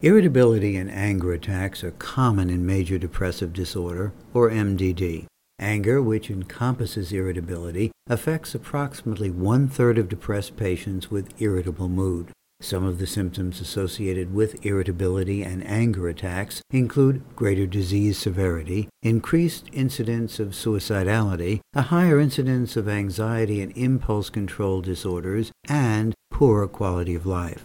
Irritability 0.04 0.76
and 0.76 0.90
anger 0.90 1.32
attacks 1.32 1.82
are 1.82 1.92
common 1.92 2.50
in 2.50 2.66
major 2.66 2.98
depressive 2.98 3.54
disorder, 3.54 4.12
or 4.34 4.50
MDD. 4.50 5.24
Anger, 5.58 6.02
which 6.02 6.30
encompasses 6.30 7.10
irritability, 7.10 7.90
affects 8.06 8.54
approximately 8.54 9.30
one 9.30 9.66
third 9.66 9.96
of 9.96 10.10
depressed 10.10 10.58
patients 10.58 11.10
with 11.10 11.32
irritable 11.40 11.88
mood. 11.88 12.32
Some 12.60 12.84
of 12.84 12.98
the 12.98 13.06
symptoms 13.06 13.62
associated 13.62 14.34
with 14.34 14.62
irritability 14.66 15.42
and 15.42 15.66
anger 15.66 16.06
attacks 16.06 16.60
include 16.68 17.22
greater 17.34 17.64
disease 17.64 18.18
severity, 18.18 18.90
increased 19.02 19.70
incidence 19.72 20.38
of 20.38 20.48
suicidality, 20.48 21.60
a 21.72 21.80
higher 21.80 22.20
incidence 22.20 22.76
of 22.76 22.90
anxiety 22.90 23.62
and 23.62 23.74
impulse 23.74 24.28
control 24.28 24.82
disorders, 24.82 25.50
and 25.66 26.12
poorer 26.30 26.68
quality 26.68 27.14
of 27.14 27.24
life. 27.24 27.64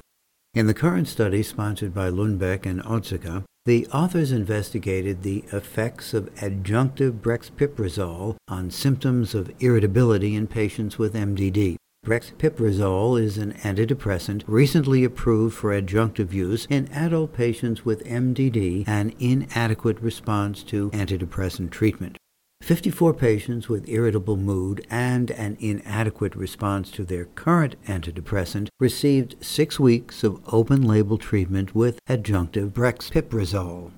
In 0.55 0.65
the 0.65 0.73
current 0.73 1.07
study 1.07 1.43
sponsored 1.43 1.93
by 1.93 2.09
Lundbeck 2.09 2.65
and 2.65 2.81
Otsuka, 2.81 3.43
the 3.65 3.85
authors 3.93 4.31
investigated 4.31 5.21
the 5.21 5.43
effects 5.53 6.11
of 6.11 6.33
adjunctive 6.37 7.19
brexpiprazole 7.19 8.35
on 8.47 8.71
symptoms 8.71 9.35
of 9.35 9.51
irritability 9.59 10.33
in 10.33 10.47
patients 10.47 10.97
with 10.97 11.13
MDD. 11.13 11.75
Brexpiprazole 12.03 13.21
is 13.21 13.37
an 13.37 13.53
antidepressant 13.61 14.41
recently 14.47 15.03
approved 15.03 15.55
for 15.55 15.69
adjunctive 15.69 16.33
use 16.33 16.65
in 16.67 16.87
adult 16.91 17.31
patients 17.31 17.85
with 17.85 18.03
MDD 18.05 18.87
and 18.87 19.13
inadequate 19.19 19.99
response 20.01 20.63
to 20.63 20.89
antidepressant 20.89 21.69
treatment. 21.69 22.17
54 22.61 23.13
patients 23.13 23.67
with 23.67 23.89
irritable 23.89 24.37
mood 24.37 24.85
and 24.89 25.31
an 25.31 25.57
inadequate 25.59 26.35
response 26.35 26.91
to 26.91 27.03
their 27.03 27.25
current 27.25 27.75
antidepressant 27.85 28.69
received 28.79 29.35
six 29.43 29.79
weeks 29.79 30.23
of 30.23 30.41
open 30.53 30.81
label 30.81 31.17
treatment 31.17 31.73
with 31.73 31.99
adjunctive 32.05 32.71
brexpiprazole. 32.71 33.91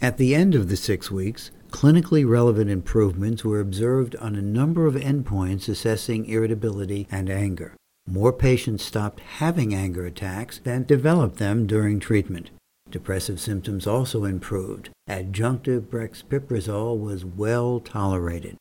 At 0.00 0.18
the 0.18 0.34
end 0.34 0.54
of 0.54 0.68
the 0.68 0.76
six 0.76 1.10
weeks, 1.10 1.50
Clinically 1.70 2.26
relevant 2.26 2.70
improvements 2.70 3.44
were 3.44 3.60
observed 3.60 4.16
on 4.16 4.34
a 4.34 4.42
number 4.42 4.86
of 4.86 4.94
endpoints 4.94 5.68
assessing 5.68 6.24
irritability 6.26 7.06
and 7.10 7.28
anger. 7.28 7.74
More 8.06 8.32
patients 8.32 8.84
stopped 8.84 9.20
having 9.20 9.74
anger 9.74 10.06
attacks 10.06 10.58
than 10.60 10.84
developed 10.84 11.36
them 11.36 11.66
during 11.66 11.98
treatment. 12.00 12.50
Depressive 12.90 13.40
symptoms 13.40 13.86
also 13.86 14.24
improved. 14.24 14.90
Adjunctive 15.08 15.82
brexpiprazole 15.82 16.98
was 16.98 17.24
well 17.24 17.80
tolerated. 17.80 18.56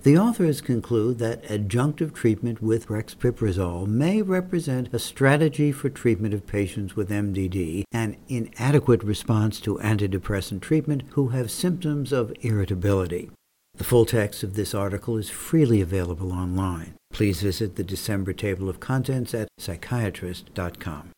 The 0.00 0.18
authors 0.18 0.60
conclude 0.60 1.18
that 1.18 1.42
adjunctive 1.44 2.14
treatment 2.14 2.62
with 2.62 2.86
brexpiprazole 2.86 3.88
may 3.88 4.22
represent 4.22 4.92
a 4.92 4.98
strategy 4.98 5.72
for 5.72 5.88
treatment 5.88 6.32
of 6.32 6.46
patients 6.46 6.94
with 6.94 7.10
MDD, 7.10 7.84
an 7.92 8.16
inadequate 8.28 9.02
response 9.02 9.60
to 9.62 9.78
antidepressant 9.78 10.60
treatment 10.60 11.02
who 11.10 11.28
have 11.28 11.50
symptoms 11.50 12.12
of 12.12 12.32
irritability. 12.42 13.30
The 13.76 13.84
full 13.84 14.06
text 14.06 14.42
of 14.42 14.54
this 14.54 14.74
article 14.74 15.16
is 15.16 15.28
freely 15.28 15.80
available 15.80 16.32
online. 16.32 16.94
Please 17.12 17.42
visit 17.42 17.76
the 17.76 17.84
December 17.84 18.32
table 18.32 18.68
of 18.68 18.80
contents 18.80 19.34
at 19.34 19.48
psychiatrist.com. 19.58 21.10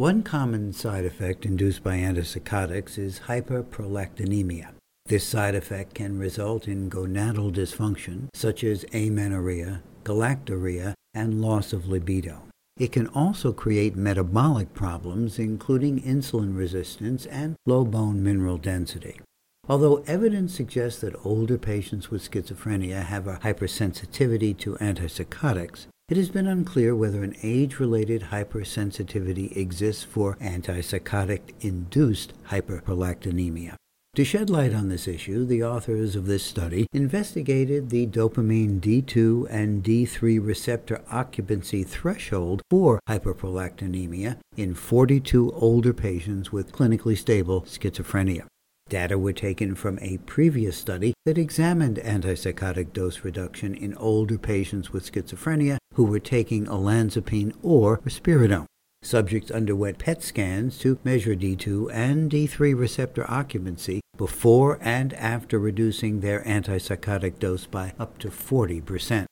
One 0.00 0.22
common 0.22 0.72
side 0.72 1.04
effect 1.04 1.44
induced 1.44 1.84
by 1.84 1.98
antipsychotics 1.98 2.96
is 2.96 3.20
hyperprolactinemia. 3.26 4.68
This 5.04 5.26
side 5.26 5.54
effect 5.54 5.92
can 5.92 6.18
result 6.18 6.66
in 6.66 6.88
gonadal 6.88 7.52
dysfunction, 7.52 8.28
such 8.32 8.64
as 8.64 8.86
amenorrhea, 8.94 9.82
galactorrhea, 10.04 10.94
and 11.12 11.42
loss 11.42 11.74
of 11.74 11.86
libido. 11.86 12.40
It 12.78 12.92
can 12.92 13.08
also 13.08 13.52
create 13.52 13.94
metabolic 13.94 14.72
problems, 14.72 15.38
including 15.38 16.00
insulin 16.00 16.56
resistance 16.56 17.26
and 17.26 17.56
low 17.66 17.84
bone 17.84 18.22
mineral 18.22 18.56
density. 18.56 19.20
Although 19.68 20.02
evidence 20.06 20.54
suggests 20.54 21.02
that 21.02 21.26
older 21.26 21.58
patients 21.58 22.10
with 22.10 22.22
schizophrenia 22.22 23.02
have 23.02 23.28
a 23.28 23.36
hypersensitivity 23.36 24.56
to 24.60 24.76
antipsychotics, 24.76 25.88
it 26.10 26.16
has 26.16 26.28
been 26.28 26.48
unclear 26.48 26.94
whether 26.94 27.22
an 27.22 27.36
age 27.44 27.78
related 27.78 28.20
hypersensitivity 28.32 29.56
exists 29.56 30.02
for 30.02 30.36
antipsychotic 30.40 31.54
induced 31.60 32.32
hyperprolactinemia. 32.48 33.76
To 34.16 34.24
shed 34.24 34.50
light 34.50 34.74
on 34.74 34.88
this 34.88 35.06
issue, 35.06 35.44
the 35.44 35.62
authors 35.62 36.16
of 36.16 36.26
this 36.26 36.42
study 36.42 36.88
investigated 36.92 37.90
the 37.90 38.08
dopamine 38.08 38.80
D2 38.80 39.46
and 39.48 39.84
D3 39.84 40.44
receptor 40.44 41.00
occupancy 41.12 41.84
threshold 41.84 42.60
for 42.68 42.98
hyperprolactinemia 43.08 44.38
in 44.56 44.74
42 44.74 45.52
older 45.52 45.92
patients 45.92 46.50
with 46.50 46.72
clinically 46.72 47.16
stable 47.16 47.62
schizophrenia. 47.62 48.49
Data 48.90 49.16
were 49.16 49.32
taken 49.32 49.76
from 49.76 50.00
a 50.02 50.18
previous 50.18 50.76
study 50.76 51.14
that 51.24 51.38
examined 51.38 51.98
antipsychotic 51.98 52.92
dose 52.92 53.22
reduction 53.22 53.72
in 53.72 53.94
older 53.94 54.36
patients 54.36 54.92
with 54.92 55.10
schizophrenia 55.10 55.78
who 55.94 56.04
were 56.04 56.18
taking 56.18 56.66
olanzapine 56.66 57.54
or 57.62 57.98
risperidone. 57.98 58.66
Subjects 59.02 59.52
underwent 59.52 59.98
PET 59.98 60.24
scans 60.24 60.76
to 60.78 60.98
measure 61.04 61.36
D2 61.36 61.88
and 61.92 62.30
D3 62.30 62.76
receptor 62.76 63.24
occupancy 63.30 64.00
before 64.16 64.76
and 64.82 65.14
after 65.14 65.60
reducing 65.60 66.18
their 66.18 66.42
antipsychotic 66.42 67.38
dose 67.38 67.66
by 67.66 67.94
up 67.96 68.18
to 68.18 68.28
40%. 68.28 69.24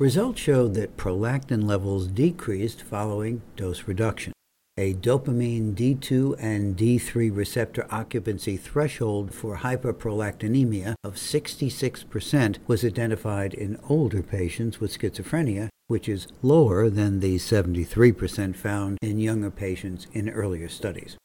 Results 0.00 0.40
showed 0.40 0.74
that 0.74 0.96
prolactin 0.96 1.68
levels 1.68 2.08
decreased 2.08 2.82
following 2.82 3.42
dose 3.54 3.84
reduction. 3.86 4.32
A 4.76 4.92
dopamine 4.92 5.72
D2 5.74 6.34
and 6.40 6.76
D3 6.76 7.30
receptor 7.34 7.86
occupancy 7.92 8.56
threshold 8.56 9.32
for 9.32 9.58
hyperprolactinemia 9.58 10.96
of 11.04 11.14
66% 11.14 12.58
was 12.66 12.84
identified 12.84 13.54
in 13.54 13.78
older 13.88 14.20
patients 14.20 14.80
with 14.80 14.98
schizophrenia 14.98 15.68
which 15.86 16.08
is 16.08 16.26
lower 16.42 16.88
than 16.90 17.20
the 17.20 17.36
73% 17.36 18.56
found 18.56 18.98
in 19.02 19.18
younger 19.18 19.50
patients 19.50 20.06
in 20.12 20.28
earlier 20.28 20.68
studies. 20.68 21.16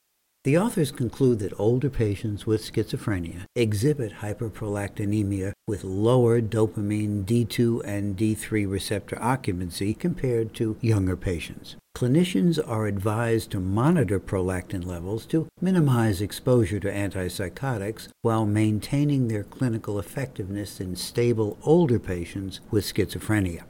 The 0.44 0.58
authors 0.58 0.92
conclude 0.92 1.40
that 1.40 1.60
older 1.60 1.90
patients 1.90 2.46
with 2.46 2.62
schizophrenia 2.62 3.46
exhibit 3.56 4.14
hyperprolactinemia 4.22 5.54
with 5.68 5.84
lower 5.84 6.42
dopamine 6.42 7.26
D2 7.26 7.82
and 7.84 8.18
D3 8.18 8.70
receptor 8.70 9.18
occupancy 9.22 9.94
compared 9.94 10.54
to 10.56 10.78
younger 10.82 11.18
patients. 11.18 11.76
Clinicians 11.96 12.60
are 12.66 12.88
advised 12.88 13.52
to 13.52 13.60
monitor 13.60 14.20
prolactin 14.20 14.86
levels 14.86 15.26
to 15.26 15.48
minimize 15.60 16.22
exposure 16.22 16.80
to 16.80 16.92
antipsychotics 16.92 18.08
while 18.22 18.46
maintaining 18.46 19.28
their 19.28 19.44
clinical 19.44 20.00
effectiveness 20.00 20.80
in 20.80 20.96
stable 20.96 21.58
older 21.64 22.00
patients 22.00 22.62
with 22.72 22.86
schizophrenia. 22.86 23.64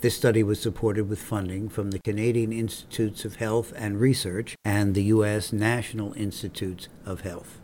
This 0.00 0.16
study 0.16 0.42
was 0.42 0.60
supported 0.60 1.08
with 1.08 1.20
funding 1.20 1.68
from 1.68 1.90
the 1.90 2.00
Canadian 2.00 2.52
Institutes 2.52 3.24
of 3.24 3.36
Health 3.36 3.72
and 3.76 4.00
Research 4.00 4.56
and 4.64 4.94
the 4.94 5.04
U.S. 5.04 5.52
National 5.52 6.12
Institutes 6.14 6.88
of 7.06 7.20
Health. 7.20 7.60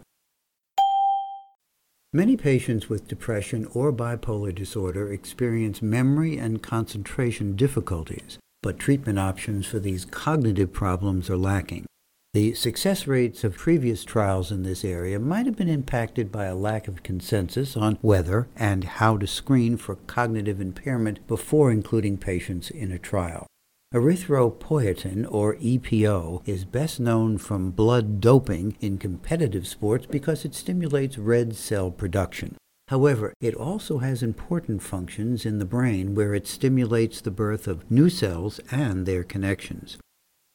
Many 2.13 2.37
patients 2.37 2.89
with 2.89 3.07
depression 3.07 3.67
or 3.75 3.93
bipolar 3.93 4.55
disorder 4.55 5.13
experience 5.13 5.83
memory 5.83 6.39
and 6.39 6.63
concentration 6.63 7.55
difficulties, 7.55 8.39
but 8.69 8.79
treatment 8.79 9.19
options 9.19 9.65
for 9.65 9.79
these 9.79 10.05
cognitive 10.05 10.75
problems 10.75 11.31
are 11.31 11.39
lacking. 11.39 11.87
The 12.35 12.53
success 12.53 13.07
rates 13.07 13.43
of 13.43 13.57
previous 13.57 14.05
trials 14.05 14.53
in 14.53 14.63
this 14.63 14.85
area 14.85 15.19
might 15.19 15.47
have 15.47 15.57
been 15.57 15.71
impacted 15.71 16.31
by 16.31 16.45
a 16.45 16.55
lack 16.55 16.87
of 16.87 17.03
consensus 17.03 17.79
on 17.79 17.97
whether 18.03 18.47
and 18.55 18.85
how 18.85 19.17
to 19.17 19.27
screen 19.27 19.79
for 19.79 19.95
cognitive 19.95 20.61
impairment 20.61 21.27
before 21.27 21.73
including 21.73 22.19
patients 22.19 22.69
in 22.69 22.93
a 22.93 22.99
trial. 22.99 23.47
Erythropoietin, 23.95 25.27
or 25.31 25.55
EPO, 25.55 26.47
is 26.47 26.67
best 26.67 27.01
known 27.01 27.39
from 27.39 27.71
blood 27.71 28.21
doping 28.21 28.77
in 28.81 28.99
competitive 28.99 29.67
sports 29.67 30.05
because 30.05 30.45
it 30.45 30.55
stimulates 30.55 31.17
red 31.17 31.57
cell 31.57 31.91
production. 31.91 32.55
However, 32.89 33.35
it 33.41 33.55
also 33.55 33.99
has 33.99 34.23
important 34.23 34.83
functions 34.83 35.45
in 35.45 35.59
the 35.59 35.67
brain 35.67 36.15
where 36.15 36.35
it 36.35 36.47
stimulates 36.47 37.21
the 37.21 37.31
birth 37.31 37.69
of 37.69 37.91
new 37.91 38.09
cells 38.09 38.61
and 38.71 39.05
their 39.05 39.23
connections. 39.23 39.99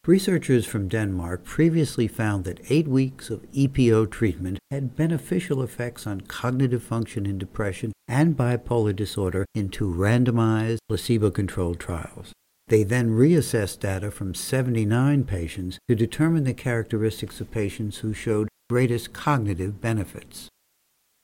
Researchers 0.05 0.65
from 0.65 0.89
Denmark 0.89 1.45
previously 1.45 2.07
found 2.07 2.43
that 2.43 2.59
eight 2.69 2.87
weeks 2.87 3.29
of 3.29 3.49
EPO 3.53 4.09
treatment 4.11 4.59
had 4.69 4.97
beneficial 4.97 5.61
effects 5.61 6.05
on 6.05 6.21
cognitive 6.21 6.83
function 6.83 7.25
in 7.25 7.37
depression 7.37 7.93
and 8.07 8.35
bipolar 8.35 8.95
disorder 8.95 9.45
in 9.53 9.69
two 9.69 9.87
randomized, 9.87 10.79
placebo 10.89 11.29
controlled 11.29 11.79
trials. 11.79 12.33
They 12.67 12.83
then 12.83 13.11
reassessed 13.11 13.79
data 13.79 14.09
from 14.09 14.33
79 14.33 15.23
patients 15.25 15.77
to 15.87 15.95
determine 15.95 16.43
the 16.45 16.53
characteristics 16.53 17.39
of 17.39 17.51
patients 17.51 17.99
who 17.99 18.13
showed 18.13 18.49
greatest 18.69 19.13
cognitive 19.13 19.79
benefits. 19.79 20.49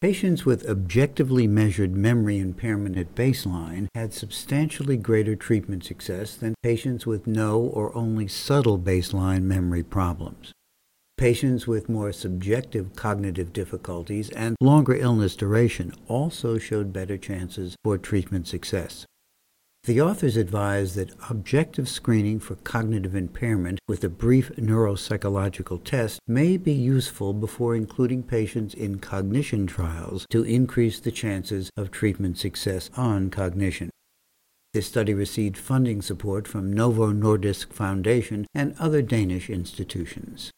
Patients 0.01 0.45
with 0.45 0.65
objectively 0.65 1.45
measured 1.45 1.93
memory 1.93 2.39
impairment 2.39 2.97
at 2.97 3.15
baseline 3.15 3.89
had 3.93 4.13
substantially 4.13 4.95
greater 4.95 5.35
treatment 5.35 5.83
success 5.83 6.35
than 6.35 6.55
patients 6.63 7.05
with 7.05 7.27
no 7.27 7.59
or 7.59 7.93
only 7.93 8.25
subtle 8.25 8.79
baseline 8.79 9.41
memory 9.41 9.83
problems. 9.83 10.53
Patients 11.17 11.67
with 11.67 11.89
more 11.89 12.13
subjective 12.13 12.95
cognitive 12.95 13.51
difficulties 13.51 14.29
and 14.29 14.55
longer 14.61 14.95
illness 14.95 15.35
duration 15.35 15.91
also 16.07 16.57
showed 16.57 16.93
better 16.93 17.17
chances 17.17 17.75
for 17.83 17.97
treatment 17.97 18.47
success. 18.47 19.05
The 19.85 20.01
authors 20.01 20.35
advise 20.37 20.95
that 20.95 21.13
objective 21.29 21.87
screening 21.87 22.39
for 22.39 22.55
cognitive 22.55 23.15
impairment 23.15 23.79
with 23.87 24.03
a 24.03 24.09
brief 24.09 24.51
neuropsychological 24.57 25.83
test 25.83 26.19
may 26.27 26.57
be 26.57 26.73
useful 26.73 27.33
before 27.33 27.75
including 27.75 28.23
patients 28.23 28.73
in 28.73 28.99
cognition 28.99 29.65
trials 29.67 30.25
to 30.31 30.43
increase 30.43 30.99
the 30.99 31.11
chances 31.11 31.71
of 31.77 31.91
treatment 31.91 32.37
success 32.37 32.89
on 32.97 33.29
cognition. 33.29 33.89
This 34.73 34.85
study 34.85 35.13
received 35.13 35.57
funding 35.57 36.01
support 36.01 36.47
from 36.47 36.71
Novo 36.71 37.11
Nordisk 37.11 37.73
Foundation 37.73 38.45
and 38.53 38.75
other 38.77 39.01
Danish 39.01 39.49
institutions. 39.49 40.51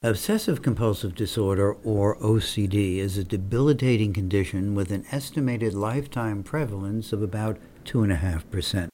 Obsessive 0.00 0.62
compulsive 0.62 1.16
disorder, 1.16 1.72
or 1.72 2.16
OCD, 2.18 2.98
is 2.98 3.18
a 3.18 3.24
debilitating 3.24 4.12
condition 4.12 4.76
with 4.76 4.92
an 4.92 5.04
estimated 5.10 5.74
lifetime 5.74 6.44
prevalence 6.44 7.12
of 7.12 7.20
about 7.20 7.58
2.5%. 7.84 8.90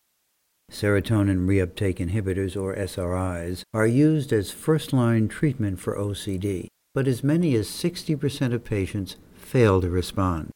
Serotonin 0.72 1.44
reuptake 1.46 1.98
inhibitors, 1.98 2.56
or 2.58 2.74
SRIs, 2.74 3.64
are 3.74 3.86
used 3.86 4.32
as 4.32 4.50
first 4.50 4.94
line 4.94 5.28
treatment 5.28 5.78
for 5.78 5.94
OCD, 5.94 6.68
but 6.94 7.06
as 7.06 7.22
many 7.22 7.54
as 7.54 7.68
60% 7.68 8.54
of 8.54 8.64
patients 8.64 9.16
fail 9.34 9.82
to 9.82 9.90
respond. 9.90 10.48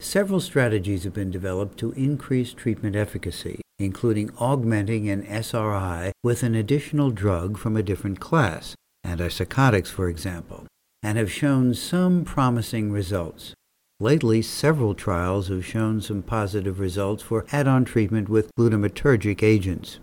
Several 0.00 0.40
strategies 0.40 1.04
have 1.04 1.12
been 1.12 1.30
developed 1.30 1.76
to 1.80 1.92
increase 1.92 2.54
treatment 2.54 2.96
efficacy, 2.96 3.60
including 3.78 4.30
augmenting 4.38 5.10
an 5.10 5.26
SRI 5.26 6.12
with 6.22 6.42
an 6.42 6.54
additional 6.54 7.10
drug 7.10 7.58
from 7.58 7.76
a 7.76 7.82
different 7.82 8.18
class, 8.18 8.74
antipsychotics, 9.04 9.88
for 9.88 10.08
example. 10.08 10.66
and 11.02 11.18
have 11.18 11.30
shown 11.30 11.74
some 11.74 12.24
promising 12.24 12.90
results. 12.90 13.52
Lately, 14.00 14.40
several 14.40 14.94
trials 14.94 15.48
have 15.48 15.64
shown 15.64 16.00
some 16.00 16.22
positive 16.22 16.80
results 16.80 17.22
for 17.22 17.44
add 17.52 17.68
on 17.68 17.84
treatment 17.84 18.30
with 18.30 18.50
glutamatergic 18.58 19.42
agents. 19.42 19.98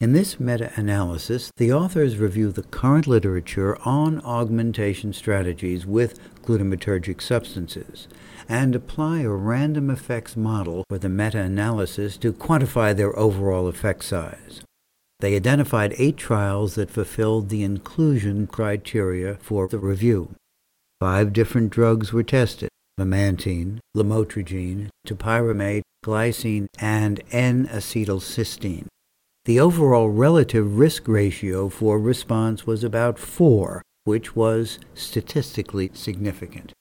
In 0.00 0.12
this 0.12 0.38
meta 0.38 0.70
analysis, 0.76 1.50
the 1.56 1.72
authors 1.72 2.18
review 2.18 2.52
the 2.52 2.62
current 2.62 3.08
literature 3.08 3.76
on 3.84 4.20
augmentation 4.20 5.12
strategies 5.12 5.84
with 5.84 6.20
glutamatergic 6.42 7.20
substances 7.20 8.06
and 8.48 8.76
apply 8.76 9.22
a 9.22 9.28
random 9.30 9.90
effects 9.90 10.36
model 10.36 10.84
for 10.88 10.98
the 10.98 11.08
meta 11.08 11.40
analysis 11.40 12.16
to 12.18 12.32
quantify 12.32 12.96
their 12.96 13.18
overall 13.18 13.66
effect 13.66 14.04
size. 14.04 14.62
They 15.20 15.34
identified 15.34 15.94
eight 15.98 16.16
trials 16.16 16.76
that 16.76 16.90
fulfilled 16.90 17.48
the 17.48 17.62
inclusion 17.62 18.46
criteria 18.46 19.36
for 19.40 19.66
the 19.66 19.78
review. 19.78 20.34
Five 21.00 21.32
different 21.32 21.70
drugs 21.70 22.12
were 22.12 22.22
tested 22.22 22.68
memantine, 22.98 23.78
lamotrigine, 23.96 24.88
topiramate, 25.06 25.82
glycine, 26.04 26.66
and 26.80 27.22
N-acetylcysteine. 27.30 28.86
The 29.44 29.60
overall 29.60 30.10
relative 30.10 30.78
risk 30.78 31.06
ratio 31.06 31.68
for 31.68 31.98
response 31.98 32.66
was 32.66 32.82
about 32.82 33.18
4, 33.18 33.82
which 34.04 34.34
was 34.34 34.78
statistically 34.94 35.90
significant. 35.94 36.72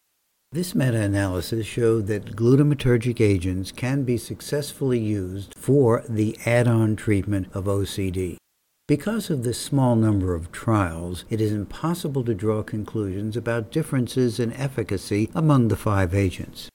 This 0.54 0.74
meta-analysis 0.74 1.66
showed 1.66 2.08
that 2.08 2.38
glutamatergic 2.38 3.20
agents 3.20 3.74
can 3.74 4.04
be 4.04 4.18
successfully 4.18 4.98
used 4.98 5.54
for 5.58 6.06
the 6.08 6.38
add-on 6.46 6.96
treatment 6.96 7.50
of 7.54 7.66
OCD. 7.66 8.38
Because 8.88 9.30
of 9.30 9.44
this 9.44 9.60
small 9.60 9.98
number 9.98 10.34
of 10.34 10.54
trials, 10.54 11.26
it 11.30 11.42
is 11.42 11.52
impossible 11.52 12.24
to 12.24 12.34
draw 12.34 12.64
conclusions 12.64 13.36
about 13.36 13.74
differences 13.74 14.40
in 14.40 14.54
efficacy 14.54 15.30
among 15.36 15.68
the 15.68 15.76
five 15.76 16.16
agents. 16.16 16.70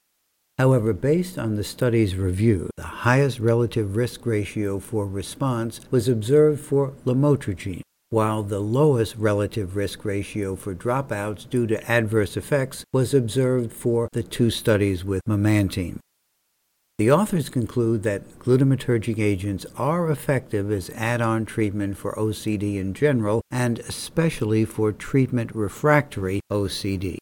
However, 0.58 0.92
based 0.92 1.38
on 1.38 1.56
the 1.56 1.64
study's 1.64 2.14
review, 2.14 2.68
the 2.76 2.82
highest 2.82 3.40
relative 3.40 3.96
risk 3.96 4.26
ratio 4.26 4.80
for 4.80 5.06
response 5.06 5.80
was 5.90 6.08
observed 6.08 6.60
for 6.60 6.92
lamotrigine, 7.06 7.80
while 8.12 8.42
the 8.42 8.60
lowest 8.60 9.16
relative 9.16 9.74
risk 9.74 10.04
ratio 10.04 10.54
for 10.54 10.74
dropouts 10.74 11.48
due 11.48 11.66
to 11.66 11.90
adverse 11.90 12.36
effects 12.36 12.84
was 12.92 13.14
observed 13.14 13.72
for 13.72 14.06
the 14.12 14.22
two 14.22 14.50
studies 14.50 15.02
with 15.02 15.22
memantine. 15.26 15.98
The 16.98 17.10
authors 17.10 17.48
conclude 17.48 18.02
that 18.02 18.38
glutamatergic 18.38 19.18
agents 19.18 19.64
are 19.78 20.10
effective 20.10 20.70
as 20.70 20.90
add 20.90 21.22
on 21.22 21.46
treatment 21.46 21.96
for 21.96 22.12
OCD 22.12 22.76
in 22.76 22.92
general 22.92 23.40
and 23.50 23.78
especially 23.78 24.66
for 24.66 24.92
treatment 24.92 25.54
refractory 25.54 26.42
OCD. 26.52 27.16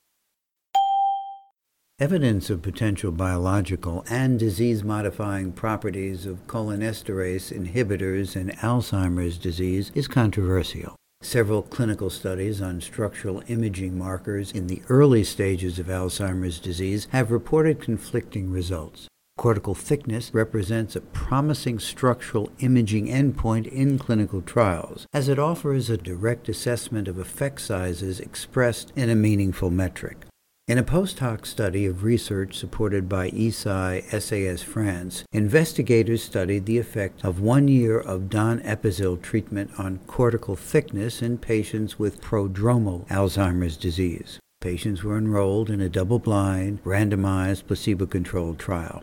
Evidence 2.01 2.49
of 2.49 2.63
potential 2.63 3.13
biological 3.13 4.07
and 4.09 4.39
disease 4.39 4.83
modifying 4.83 5.53
properties 5.53 6.25
of 6.25 6.47
cholinesterase 6.47 7.53
inhibitors 7.53 8.35
in 8.35 8.49
Alzheimer's 8.63 9.37
disease 9.37 9.93
is 9.95 10.09
controversial. 10.09 10.97
Several 11.21 11.61
clinical 11.61 12.09
studies 12.09 12.63
on 12.63 12.81
structural 12.81 13.43
imaging 13.49 13.99
markers 13.99 14.51
in 14.51 14.67
the 14.67 14.81
early 14.89 15.23
stages 15.23 15.79
of 15.79 15.89
Alzheimer's 15.89 16.59
disease 16.59 17.07
have 17.11 17.31
reported 17.31 17.83
conflicting 17.83 18.51
results. 18.51 19.07
Cortical 19.37 19.75
thickness 19.75 20.33
represents 20.33 20.97
a 20.97 21.03
promising 21.03 21.79
structural 21.79 22.51
imaging 22.61 23.09
endpoint 23.09 23.71
in 23.71 23.99
clinical 23.99 24.41
trials, 24.41 25.07
as 25.13 25.29
it 25.29 25.39
offers 25.39 25.91
a 25.91 25.99
direct 25.99 26.49
assessment 26.49 27.09
of 27.09 27.19
effect 27.19 27.61
sizes 27.61 28.21
expressed 28.21 28.91
in 28.97 29.11
a 29.11 29.15
meaningful 29.15 29.69
metric. 29.69 30.25
In 30.71 30.79
a 30.79 30.85
post 30.85 31.19
hoc 31.19 31.47
study 31.47 31.85
of 31.85 32.05
research 32.05 32.57
supported 32.57 33.09
by 33.09 33.31
Eisai 33.31 34.05
SAS 34.21 34.63
France, 34.63 35.25
investigators 35.33 36.23
studied 36.23 36.65
the 36.65 36.79
effect 36.79 37.25
of 37.25 37.41
one 37.41 37.67
year 37.67 37.99
of 37.99 38.29
donepezil 38.29 39.21
treatment 39.21 39.73
on 39.79 39.99
cortical 40.07 40.55
thickness 40.55 41.23
in 41.23 41.39
patients 41.39 41.99
with 41.99 42.21
prodromal 42.21 43.05
Alzheimer's 43.09 43.77
disease. 43.77 44.39
Patients 44.61 45.03
were 45.03 45.19
enrolled 45.19 45.71
in 45.71 45.81
a 45.81 45.89
double 45.89 46.21
blind, 46.21 46.85
randomized, 46.85 47.67
placebo 47.67 48.07
controlled 48.07 48.61
trial. 48.61 49.03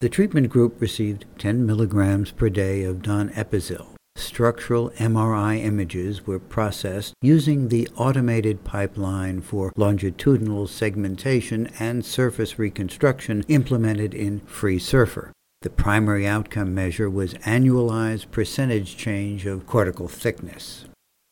The 0.00 0.08
treatment 0.08 0.50
group 0.50 0.80
received 0.80 1.24
10 1.38 1.64
milligrams 1.64 2.32
per 2.32 2.48
day 2.48 2.82
of 2.82 2.96
donepezil 2.96 3.95
structural 4.16 4.90
MRI 4.90 5.62
images 5.62 6.26
were 6.26 6.38
processed 6.38 7.14
using 7.22 7.68
the 7.68 7.88
automated 7.96 8.64
pipeline 8.64 9.40
for 9.40 9.72
longitudinal 9.76 10.66
segmentation 10.66 11.68
and 11.78 12.04
surface 12.04 12.58
reconstruction 12.58 13.44
implemented 13.48 14.14
in 14.14 14.40
FreeSurfer. 14.40 15.30
The 15.62 15.70
primary 15.70 16.26
outcome 16.26 16.74
measure 16.74 17.08
was 17.10 17.34
annualized 17.34 18.30
percentage 18.30 18.96
change 18.96 19.46
of 19.46 19.66
cortical 19.66 20.08
thickness. 20.08 20.84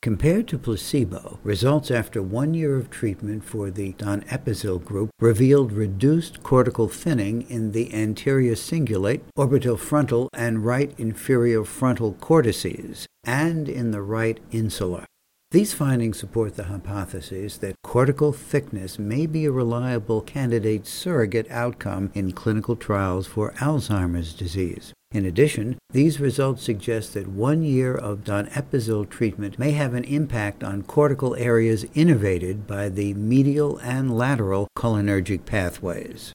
Compared 0.05 0.47
to 0.49 0.59
placebo, 0.59 1.39
results 1.43 1.91
after 1.91 2.23
one 2.23 2.53
year 2.53 2.77
of 2.77 2.91
treatment 2.91 3.43
for 3.43 3.71
the 3.71 3.95
donepezil 3.95 4.85
group 4.85 5.09
revealed 5.19 5.73
reduced 5.73 6.43
cortical 6.43 6.89
thinning 6.89 7.41
in 7.49 7.73
the 7.73 7.91
anterior 7.95 8.55
cingulate, 8.55 9.23
orbital 9.35 9.79
frontal, 9.79 10.29
and 10.35 10.67
right 10.67 10.93
inferior 10.99 11.65
frontal 11.65 12.13
cortices, 12.21 13.07
and 13.25 13.67
in 13.67 13.93
the 13.93 14.03
right 14.03 14.41
insula. 14.51 15.07
These 15.53 15.73
findings 15.73 16.19
support 16.19 16.57
the 16.57 16.65
hypothesis 16.65 17.57
that 17.57 17.77
cortical 17.83 18.31
thickness 18.31 18.99
may 18.99 19.25
be 19.25 19.47
a 19.47 19.51
reliable 19.51 20.21
candidate 20.21 20.87
surrogate 20.87 21.51
outcome 21.51 22.11
in 22.13 22.33
clinical 22.33 22.77
trials 22.77 23.27
for 23.27 23.53
Alzheimer's 23.53 24.35
disease. 24.35 24.93
In 25.15 25.25
addition, 25.25 25.79
these 25.91 26.19
results 26.19 26.65
suggest 26.65 27.15
that 27.15 27.29
one 27.29 27.63
year 27.63 27.95
of 27.95 28.25
donepezil 28.25 29.09
treatment 29.09 29.61
may 29.61 29.71
have 29.71 29.95
an 29.95 30.03
impact 30.03 30.65
on 30.65 30.83
cortical 30.83 31.37
areas 31.37 31.85
innervated 31.95 32.67
by 32.67 32.89
the 32.89 33.15
medial 33.15 33.79
and 33.79 34.19
lateral 34.19 34.67
cholinergic 34.77 35.47
pathways. 35.47 36.33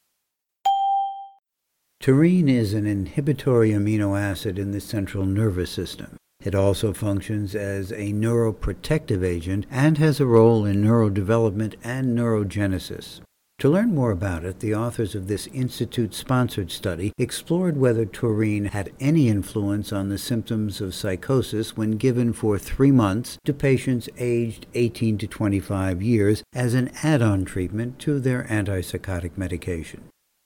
Taurine 1.99 2.47
is 2.47 2.73
an 2.73 2.87
inhibitory 2.87 3.71
amino 3.71 4.17
acid 4.17 4.57
in 4.57 4.71
the 4.71 4.79
central 4.79 5.25
nervous 5.25 5.69
system. 5.69 6.15
It 6.41 6.55
also 6.55 6.93
functions 6.93 7.55
as 7.55 7.91
a 7.91 8.13
neuroprotective 8.13 9.25
agent 9.25 9.65
and 9.69 9.97
has 9.97 10.21
a 10.21 10.25
role 10.25 10.63
in 10.63 10.81
neurodevelopment 10.81 11.75
and 11.83 12.17
neurogenesis. 12.17 13.19
To 13.59 13.69
learn 13.69 13.93
more 13.93 14.11
about 14.11 14.45
it, 14.45 14.61
the 14.61 14.73
authors 14.73 15.15
of 15.15 15.27
this 15.27 15.47
Institute 15.47 16.13
sponsored 16.13 16.71
study 16.71 17.11
explored 17.17 17.75
whether 17.75 18.05
taurine 18.05 18.65
had 18.67 18.93
any 19.01 19.27
influence 19.27 19.91
on 19.91 20.07
the 20.07 20.17
symptoms 20.17 20.79
of 20.79 20.95
psychosis 20.95 21.75
when 21.75 21.97
given 21.97 22.31
for 22.31 22.57
three 22.57 22.91
months 22.91 23.37
to 23.43 23.53
patients 23.53 24.07
aged 24.17 24.65
18 24.75 25.17
to 25.17 25.27
25 25.27 26.01
years 26.01 26.41
as 26.53 26.73
an 26.73 26.89
add 27.03 27.21
on 27.21 27.43
treatment 27.43 27.99
to 27.99 28.21
their 28.21 28.45
antipsychotic 28.45 29.37
medication. 29.37 30.03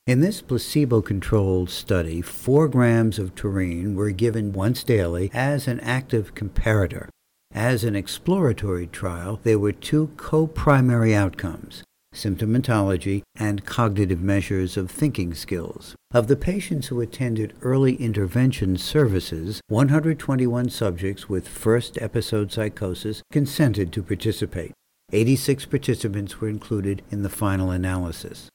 In 0.08 0.20
this 0.20 0.42
placebo 0.42 1.00
controlled 1.00 1.70
study, 1.70 2.20
4 2.20 2.66
grams 2.66 3.20
of 3.20 3.36
taurine 3.36 3.94
were 3.94 4.10
given 4.10 4.52
once 4.52 4.82
daily 4.82 5.30
as 5.32 5.68
an 5.68 5.78
active 5.80 6.34
comparator. 6.34 7.06
As 7.52 7.84
an 7.84 7.94
exploratory 7.94 8.88
trial, 8.88 9.38
there 9.44 9.60
were 9.60 9.70
two 9.70 10.10
co 10.16 10.48
primary 10.48 11.14
outcomes 11.14 11.84
symptomatology, 12.14 13.22
and 13.36 13.64
cognitive 13.64 14.22
measures 14.22 14.76
of 14.76 14.90
thinking 14.90 15.34
skills. 15.34 15.94
Of 16.12 16.28
the 16.28 16.36
patients 16.36 16.86
who 16.86 17.00
attended 17.00 17.54
early 17.60 17.96
intervention 17.96 18.76
services, 18.78 19.60
121 19.68 20.70
subjects 20.70 21.28
with 21.28 21.46
first 21.46 22.00
episode 22.00 22.52
psychosis 22.52 23.22
consented 23.30 23.92
to 23.92 24.02
participate. 24.02 24.72
86 25.12 25.66
participants 25.66 26.40
were 26.40 26.48
included 26.48 27.02
in 27.10 27.22
the 27.22 27.28
final 27.28 27.70
analysis. 27.70 28.48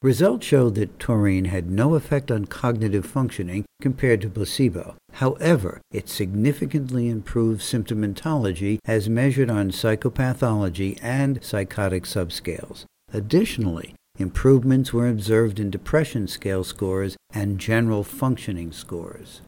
Results 0.00 0.46
showed 0.46 0.76
that 0.76 1.00
taurine 1.00 1.46
had 1.46 1.68
no 1.68 1.96
effect 1.96 2.30
on 2.30 2.44
cognitive 2.44 3.04
functioning 3.04 3.64
compared 3.82 4.20
to 4.20 4.30
placebo. 4.30 4.94
However, 5.14 5.80
it 5.90 6.08
significantly 6.08 7.08
improved 7.08 7.62
symptomatology 7.62 8.78
as 8.84 9.08
measured 9.08 9.50
on 9.50 9.72
psychopathology 9.72 11.00
and 11.02 11.42
psychotic 11.42 12.04
subscales. 12.04 12.84
Additionally, 13.12 13.94
improvements 14.18 14.92
were 14.92 15.08
observed 15.08 15.58
in 15.58 15.70
depression 15.70 16.28
scale 16.28 16.64
scores 16.64 17.16
and 17.32 17.58
general 17.58 18.04
functioning 18.04 18.72
scores. 18.72 19.40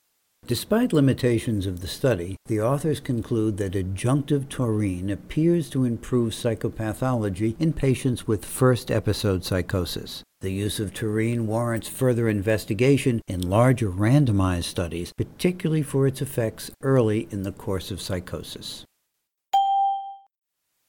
Despite 0.46 0.92
limitations 0.92 1.66
of 1.66 1.80
the 1.80 1.86
study, 1.86 2.36
the 2.46 2.60
authors 2.60 2.98
conclude 2.98 3.58
that 3.58 3.74
adjunctive 3.74 4.48
taurine 4.48 5.10
appears 5.10 5.70
to 5.70 5.84
improve 5.84 6.32
psychopathology 6.32 7.54
in 7.60 7.72
patients 7.72 8.26
with 8.26 8.44
first 8.44 8.90
episode 8.90 9.44
psychosis. 9.44 10.22
The 10.40 10.50
use 10.50 10.80
of 10.80 10.94
taurine 10.94 11.46
warrants 11.46 11.86
further 11.86 12.28
investigation 12.28 13.20
in 13.28 13.48
larger 13.48 13.90
randomized 13.90 14.64
studies, 14.64 15.12
particularly 15.16 15.82
for 15.82 16.06
its 16.06 16.22
effects 16.22 16.70
early 16.82 17.28
in 17.30 17.42
the 17.42 17.52
course 17.52 17.90
of 17.90 18.00
psychosis. 18.00 18.84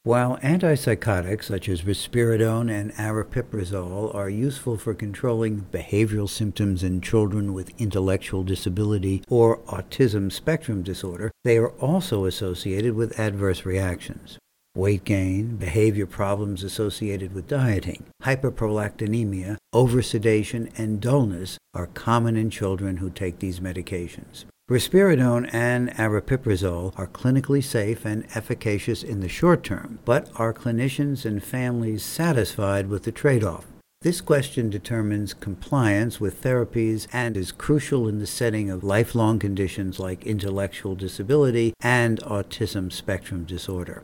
While 0.04 0.38
antipsychotics 0.38 1.44
such 1.44 1.70
as 1.70 1.84
risperidone 1.84 2.72
and 2.72 2.92
aripiprazole 2.94 4.16
are 4.16 4.32
useful 4.32 4.76
for 4.76 4.96
controlling 4.96 5.68
behavioral 5.72 6.28
symptoms 6.28 6.82
in 6.82 7.02
children 7.02 7.54
with 7.54 7.80
intellectual 7.80 8.44
disability 8.44 9.24
or 9.30 9.60
autism 9.68 10.32
spectrum 10.32 10.82
disorder, 10.82 11.30
they 11.44 11.58
are 11.58 11.70
also 11.74 12.26
associated 12.26 12.96
with 12.96 13.20
adverse 13.20 13.64
reactions. 13.64 14.40
Weight 14.76 15.04
gain, 15.04 15.58
behavior 15.58 16.08
problems 16.08 16.64
associated 16.64 17.36
with 17.36 17.48
dieting, 17.48 18.06
hyperprolactinemia, 18.24 19.58
oversedation, 19.72 20.72
and 20.80 21.00
dullness 21.00 21.60
are 21.76 21.86
common 21.86 22.36
in 22.36 22.50
children 22.50 22.98
who 22.98 23.12
take 23.12 23.38
these 23.38 23.60
medications. 23.60 24.46
Risperidone 24.72 25.50
and 25.52 25.90
aripiprazole 25.98 26.98
are 26.98 27.08
clinically 27.08 27.62
safe 27.62 28.06
and 28.06 28.26
efficacious 28.34 29.04
in 29.04 29.20
the 29.20 29.28
short 29.28 29.66
term, 29.66 30.00
but 30.06 30.30
are 30.38 30.54
clinicians 30.54 31.26
and 31.26 31.44
families 31.44 32.04
satisfied 32.04 32.88
with 32.88 33.04
the 33.04 33.12
trade-off? 33.12 33.66
This 34.02 34.22
question 34.22 34.70
determines 34.70 35.34
compliance 35.34 36.22
with 36.22 36.42
therapies 36.42 37.10
and 37.12 37.36
is 37.36 37.52
crucial 37.52 38.08
in 38.08 38.20
the 38.20 38.26
setting 38.26 38.70
of 38.70 38.82
lifelong 38.82 39.40
conditions 39.40 40.00
like 40.00 40.26
intellectual 40.26 40.96
disability 40.96 41.74
and 41.82 42.22
autism 42.22 42.90
spectrum 42.94 43.44
disorder. 43.44 44.04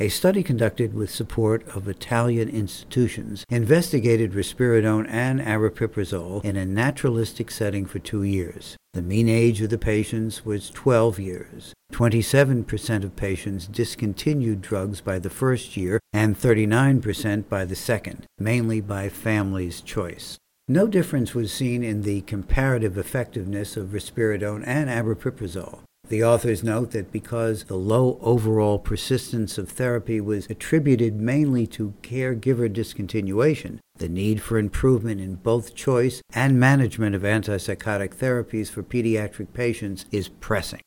A 0.00 0.08
study 0.08 0.42
conducted 0.42 0.92
with 0.92 1.08
support 1.08 1.68
of 1.68 1.86
Italian 1.86 2.48
institutions 2.48 3.44
investigated 3.48 4.32
risperidone 4.32 5.06
and 5.08 5.38
aripiprazole 5.38 6.44
in 6.44 6.56
a 6.56 6.66
naturalistic 6.66 7.48
setting 7.48 7.86
for 7.86 8.00
two 8.00 8.24
years. 8.24 8.76
The 8.94 9.02
mean 9.02 9.28
age 9.28 9.60
of 9.60 9.70
the 9.70 9.78
patients 9.78 10.44
was 10.44 10.70
12 10.70 11.20
years. 11.20 11.72
27% 11.92 13.04
of 13.04 13.14
patients 13.14 13.68
discontinued 13.68 14.60
drugs 14.62 15.00
by 15.00 15.20
the 15.20 15.30
first 15.30 15.76
year 15.76 16.00
and 16.12 16.36
39% 16.36 17.48
by 17.48 17.64
the 17.64 17.76
second, 17.76 18.26
mainly 18.36 18.80
by 18.80 19.08
family's 19.08 19.80
choice. 19.80 20.38
No 20.66 20.88
difference 20.88 21.34
was 21.34 21.52
seen 21.52 21.84
in 21.84 22.02
the 22.02 22.22
comparative 22.22 22.98
effectiveness 22.98 23.76
of 23.76 23.90
risperidone 23.90 24.64
and 24.66 24.90
aripiprazole. 24.90 25.82
The 26.14 26.22
authors 26.22 26.62
note 26.62 26.92
that 26.92 27.10
because 27.10 27.64
the 27.64 27.74
low 27.74 28.20
overall 28.22 28.78
persistence 28.78 29.58
of 29.58 29.68
therapy 29.68 30.20
was 30.20 30.46
attributed 30.48 31.20
mainly 31.20 31.66
to 31.66 31.94
caregiver 32.02 32.72
discontinuation, 32.72 33.80
the 33.96 34.08
need 34.08 34.40
for 34.40 34.56
improvement 34.56 35.20
in 35.20 35.34
both 35.34 35.74
choice 35.74 36.22
and 36.32 36.60
management 36.60 37.16
of 37.16 37.22
antipsychotic 37.22 38.14
therapies 38.14 38.70
for 38.70 38.84
pediatric 38.84 39.52
patients 39.52 40.04
is 40.12 40.28
pressing. 40.28 40.82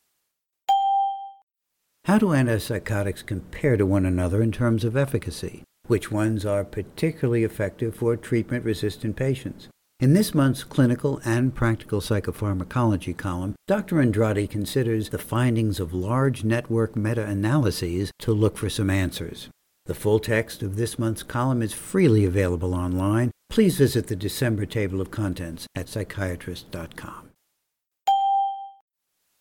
How 2.06 2.16
do 2.16 2.28
antipsychotics 2.28 3.26
compare 3.26 3.76
to 3.76 3.84
one 3.84 4.06
another 4.06 4.40
in 4.40 4.50
terms 4.50 4.82
of 4.82 4.96
efficacy? 4.96 5.62
Which 5.88 6.10
ones 6.10 6.46
are 6.46 6.64
particularly 6.64 7.44
effective 7.44 7.94
for 7.94 8.16
treatment 8.16 8.64
resistant 8.64 9.16
patients? 9.16 9.68
In 10.00 10.14
this 10.14 10.32
month's 10.32 10.62
Clinical 10.62 11.20
and 11.24 11.52
Practical 11.52 12.00
Psychopharmacology 12.00 13.16
column, 13.16 13.56
Dr. 13.66 14.00
Andrade 14.00 14.48
considers 14.48 15.08
the 15.08 15.18
findings 15.18 15.80
of 15.80 15.92
large 15.92 16.44
network 16.44 16.94
meta 16.94 17.24
analyses 17.24 18.12
to 18.20 18.32
look 18.32 18.56
for 18.56 18.70
some 18.70 18.90
answers. 18.90 19.48
The 19.86 19.96
full 19.96 20.20
text 20.20 20.62
of 20.62 20.76
this 20.76 21.00
month's 21.00 21.24
column 21.24 21.62
is 21.62 21.72
freely 21.72 22.24
available 22.24 22.74
online. 22.74 23.32
Please 23.50 23.76
visit 23.76 24.06
the 24.06 24.14
December 24.14 24.66
table 24.66 25.00
of 25.00 25.10
contents 25.10 25.66
at 25.74 25.88
psychiatrist.com. 25.88 27.27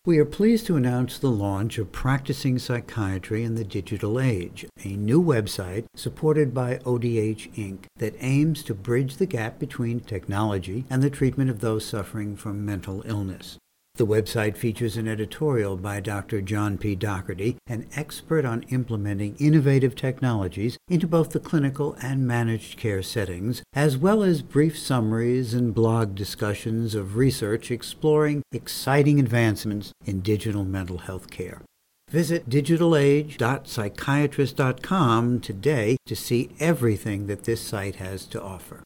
We 0.08 0.20
are 0.20 0.26
pleased 0.26 0.66
to 0.68 0.78
announce 0.78 1.20
the 1.20 1.30
launch 1.30 1.78
of 1.78 1.92
Practicing 1.92 2.60
Psychiatry 2.60 3.44
in 3.44 3.56
the 3.56 3.66
Digital 3.66 4.22
Age, 4.22 4.66
a 4.86 4.96
new 4.96 5.22
website 5.22 5.84
supported 5.98 6.54
by 6.54 6.78
ODH 6.86 7.54
Inc. 7.56 7.88
that 7.98 8.16
aims 8.22 8.64
to 8.64 8.74
bridge 8.74 9.18
the 9.18 9.26
gap 9.26 9.60
between 9.60 10.00
technology 10.00 10.86
and 10.90 11.04
the 11.04 11.10
treatment 11.10 11.50
of 11.50 11.60
those 11.60 11.86
suffering 11.86 12.38
from 12.38 12.66
mental 12.66 13.04
illness. 13.06 13.58
The 13.98 14.06
website 14.06 14.56
features 14.56 14.96
an 14.96 15.08
editorial 15.08 15.76
by 15.76 16.00
Dr. 16.02 16.40
John 16.42 16.78
P. 16.78 16.96
Docherty, 16.96 17.56
an 17.66 17.88
expert 17.96 18.46
on 18.46 18.62
implementing 18.70 19.36
innovative 19.40 19.96
technologies 19.96 20.78
into 20.88 21.08
both 21.08 21.32
the 21.32 21.40
clinical 21.40 21.98
and 22.00 22.28
managed 22.28 22.78
care 22.78 23.02
settings, 23.02 23.64
as 23.74 23.98
well 23.98 24.22
as 24.22 24.44
brief 24.44 24.78
summaries 24.78 25.56
and 25.56 25.74
blog 25.74 26.14
discussions 26.14 26.94
of 26.94 27.16
research 27.16 27.72
exploring 27.72 28.44
exciting 28.52 29.20
advancements 29.20 29.94
in 30.06 30.22
digital 30.22 30.64
mental 30.64 31.00
health 31.00 31.32
care. 31.32 31.64
Visit 32.12 32.48
digitalage.psychiatrist.com 32.48 35.40
today 35.40 35.98
to 36.06 36.16
see 36.16 36.52
everything 36.60 37.26
that 37.26 37.46
this 37.46 37.62
site 37.62 37.96
has 37.96 38.28
to 38.28 38.40
offer. 38.40 38.84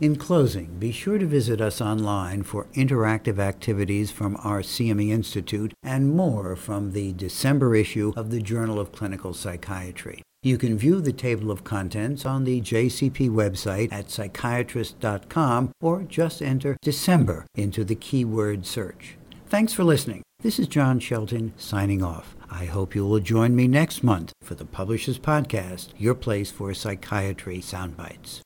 In 0.00 0.16
closing, 0.16 0.78
be 0.78 0.92
sure 0.92 1.18
to 1.18 1.26
visit 1.26 1.60
us 1.60 1.82
online 1.82 2.42
for 2.42 2.68
interactive 2.72 3.38
activities 3.38 4.10
from 4.10 4.34
our 4.42 4.62
CME 4.62 5.10
Institute 5.10 5.74
and 5.82 6.16
more 6.16 6.56
from 6.56 6.92
the 6.92 7.12
December 7.12 7.74
issue 7.74 8.14
of 8.16 8.30
the 8.30 8.40
Journal 8.40 8.80
of 8.80 8.92
Clinical 8.92 9.34
Psychiatry. 9.34 10.22
You 10.42 10.56
can 10.56 10.78
view 10.78 11.02
the 11.02 11.12
table 11.12 11.50
of 11.50 11.64
contents 11.64 12.24
on 12.24 12.44
the 12.44 12.62
JCP 12.62 13.28
website 13.28 13.92
at 13.92 14.06
psychiatrist.com 14.06 15.72
or 15.82 16.04
just 16.04 16.40
enter 16.40 16.78
December 16.80 17.44
into 17.54 17.84
the 17.84 17.94
keyword 17.94 18.64
search. 18.64 19.18
Thanks 19.48 19.74
for 19.74 19.84
listening. 19.84 20.22
This 20.40 20.58
is 20.58 20.66
John 20.66 20.98
Shelton 20.98 21.52
signing 21.58 22.02
off. 22.02 22.34
I 22.50 22.64
hope 22.64 22.94
you 22.94 23.04
will 23.04 23.20
join 23.20 23.54
me 23.54 23.68
next 23.68 24.02
month 24.02 24.32
for 24.42 24.54
the 24.54 24.64
Publishers 24.64 25.18
Podcast, 25.18 25.88
your 25.98 26.14
place 26.14 26.50
for 26.50 26.72
psychiatry 26.72 27.58
soundbites. 27.58 28.40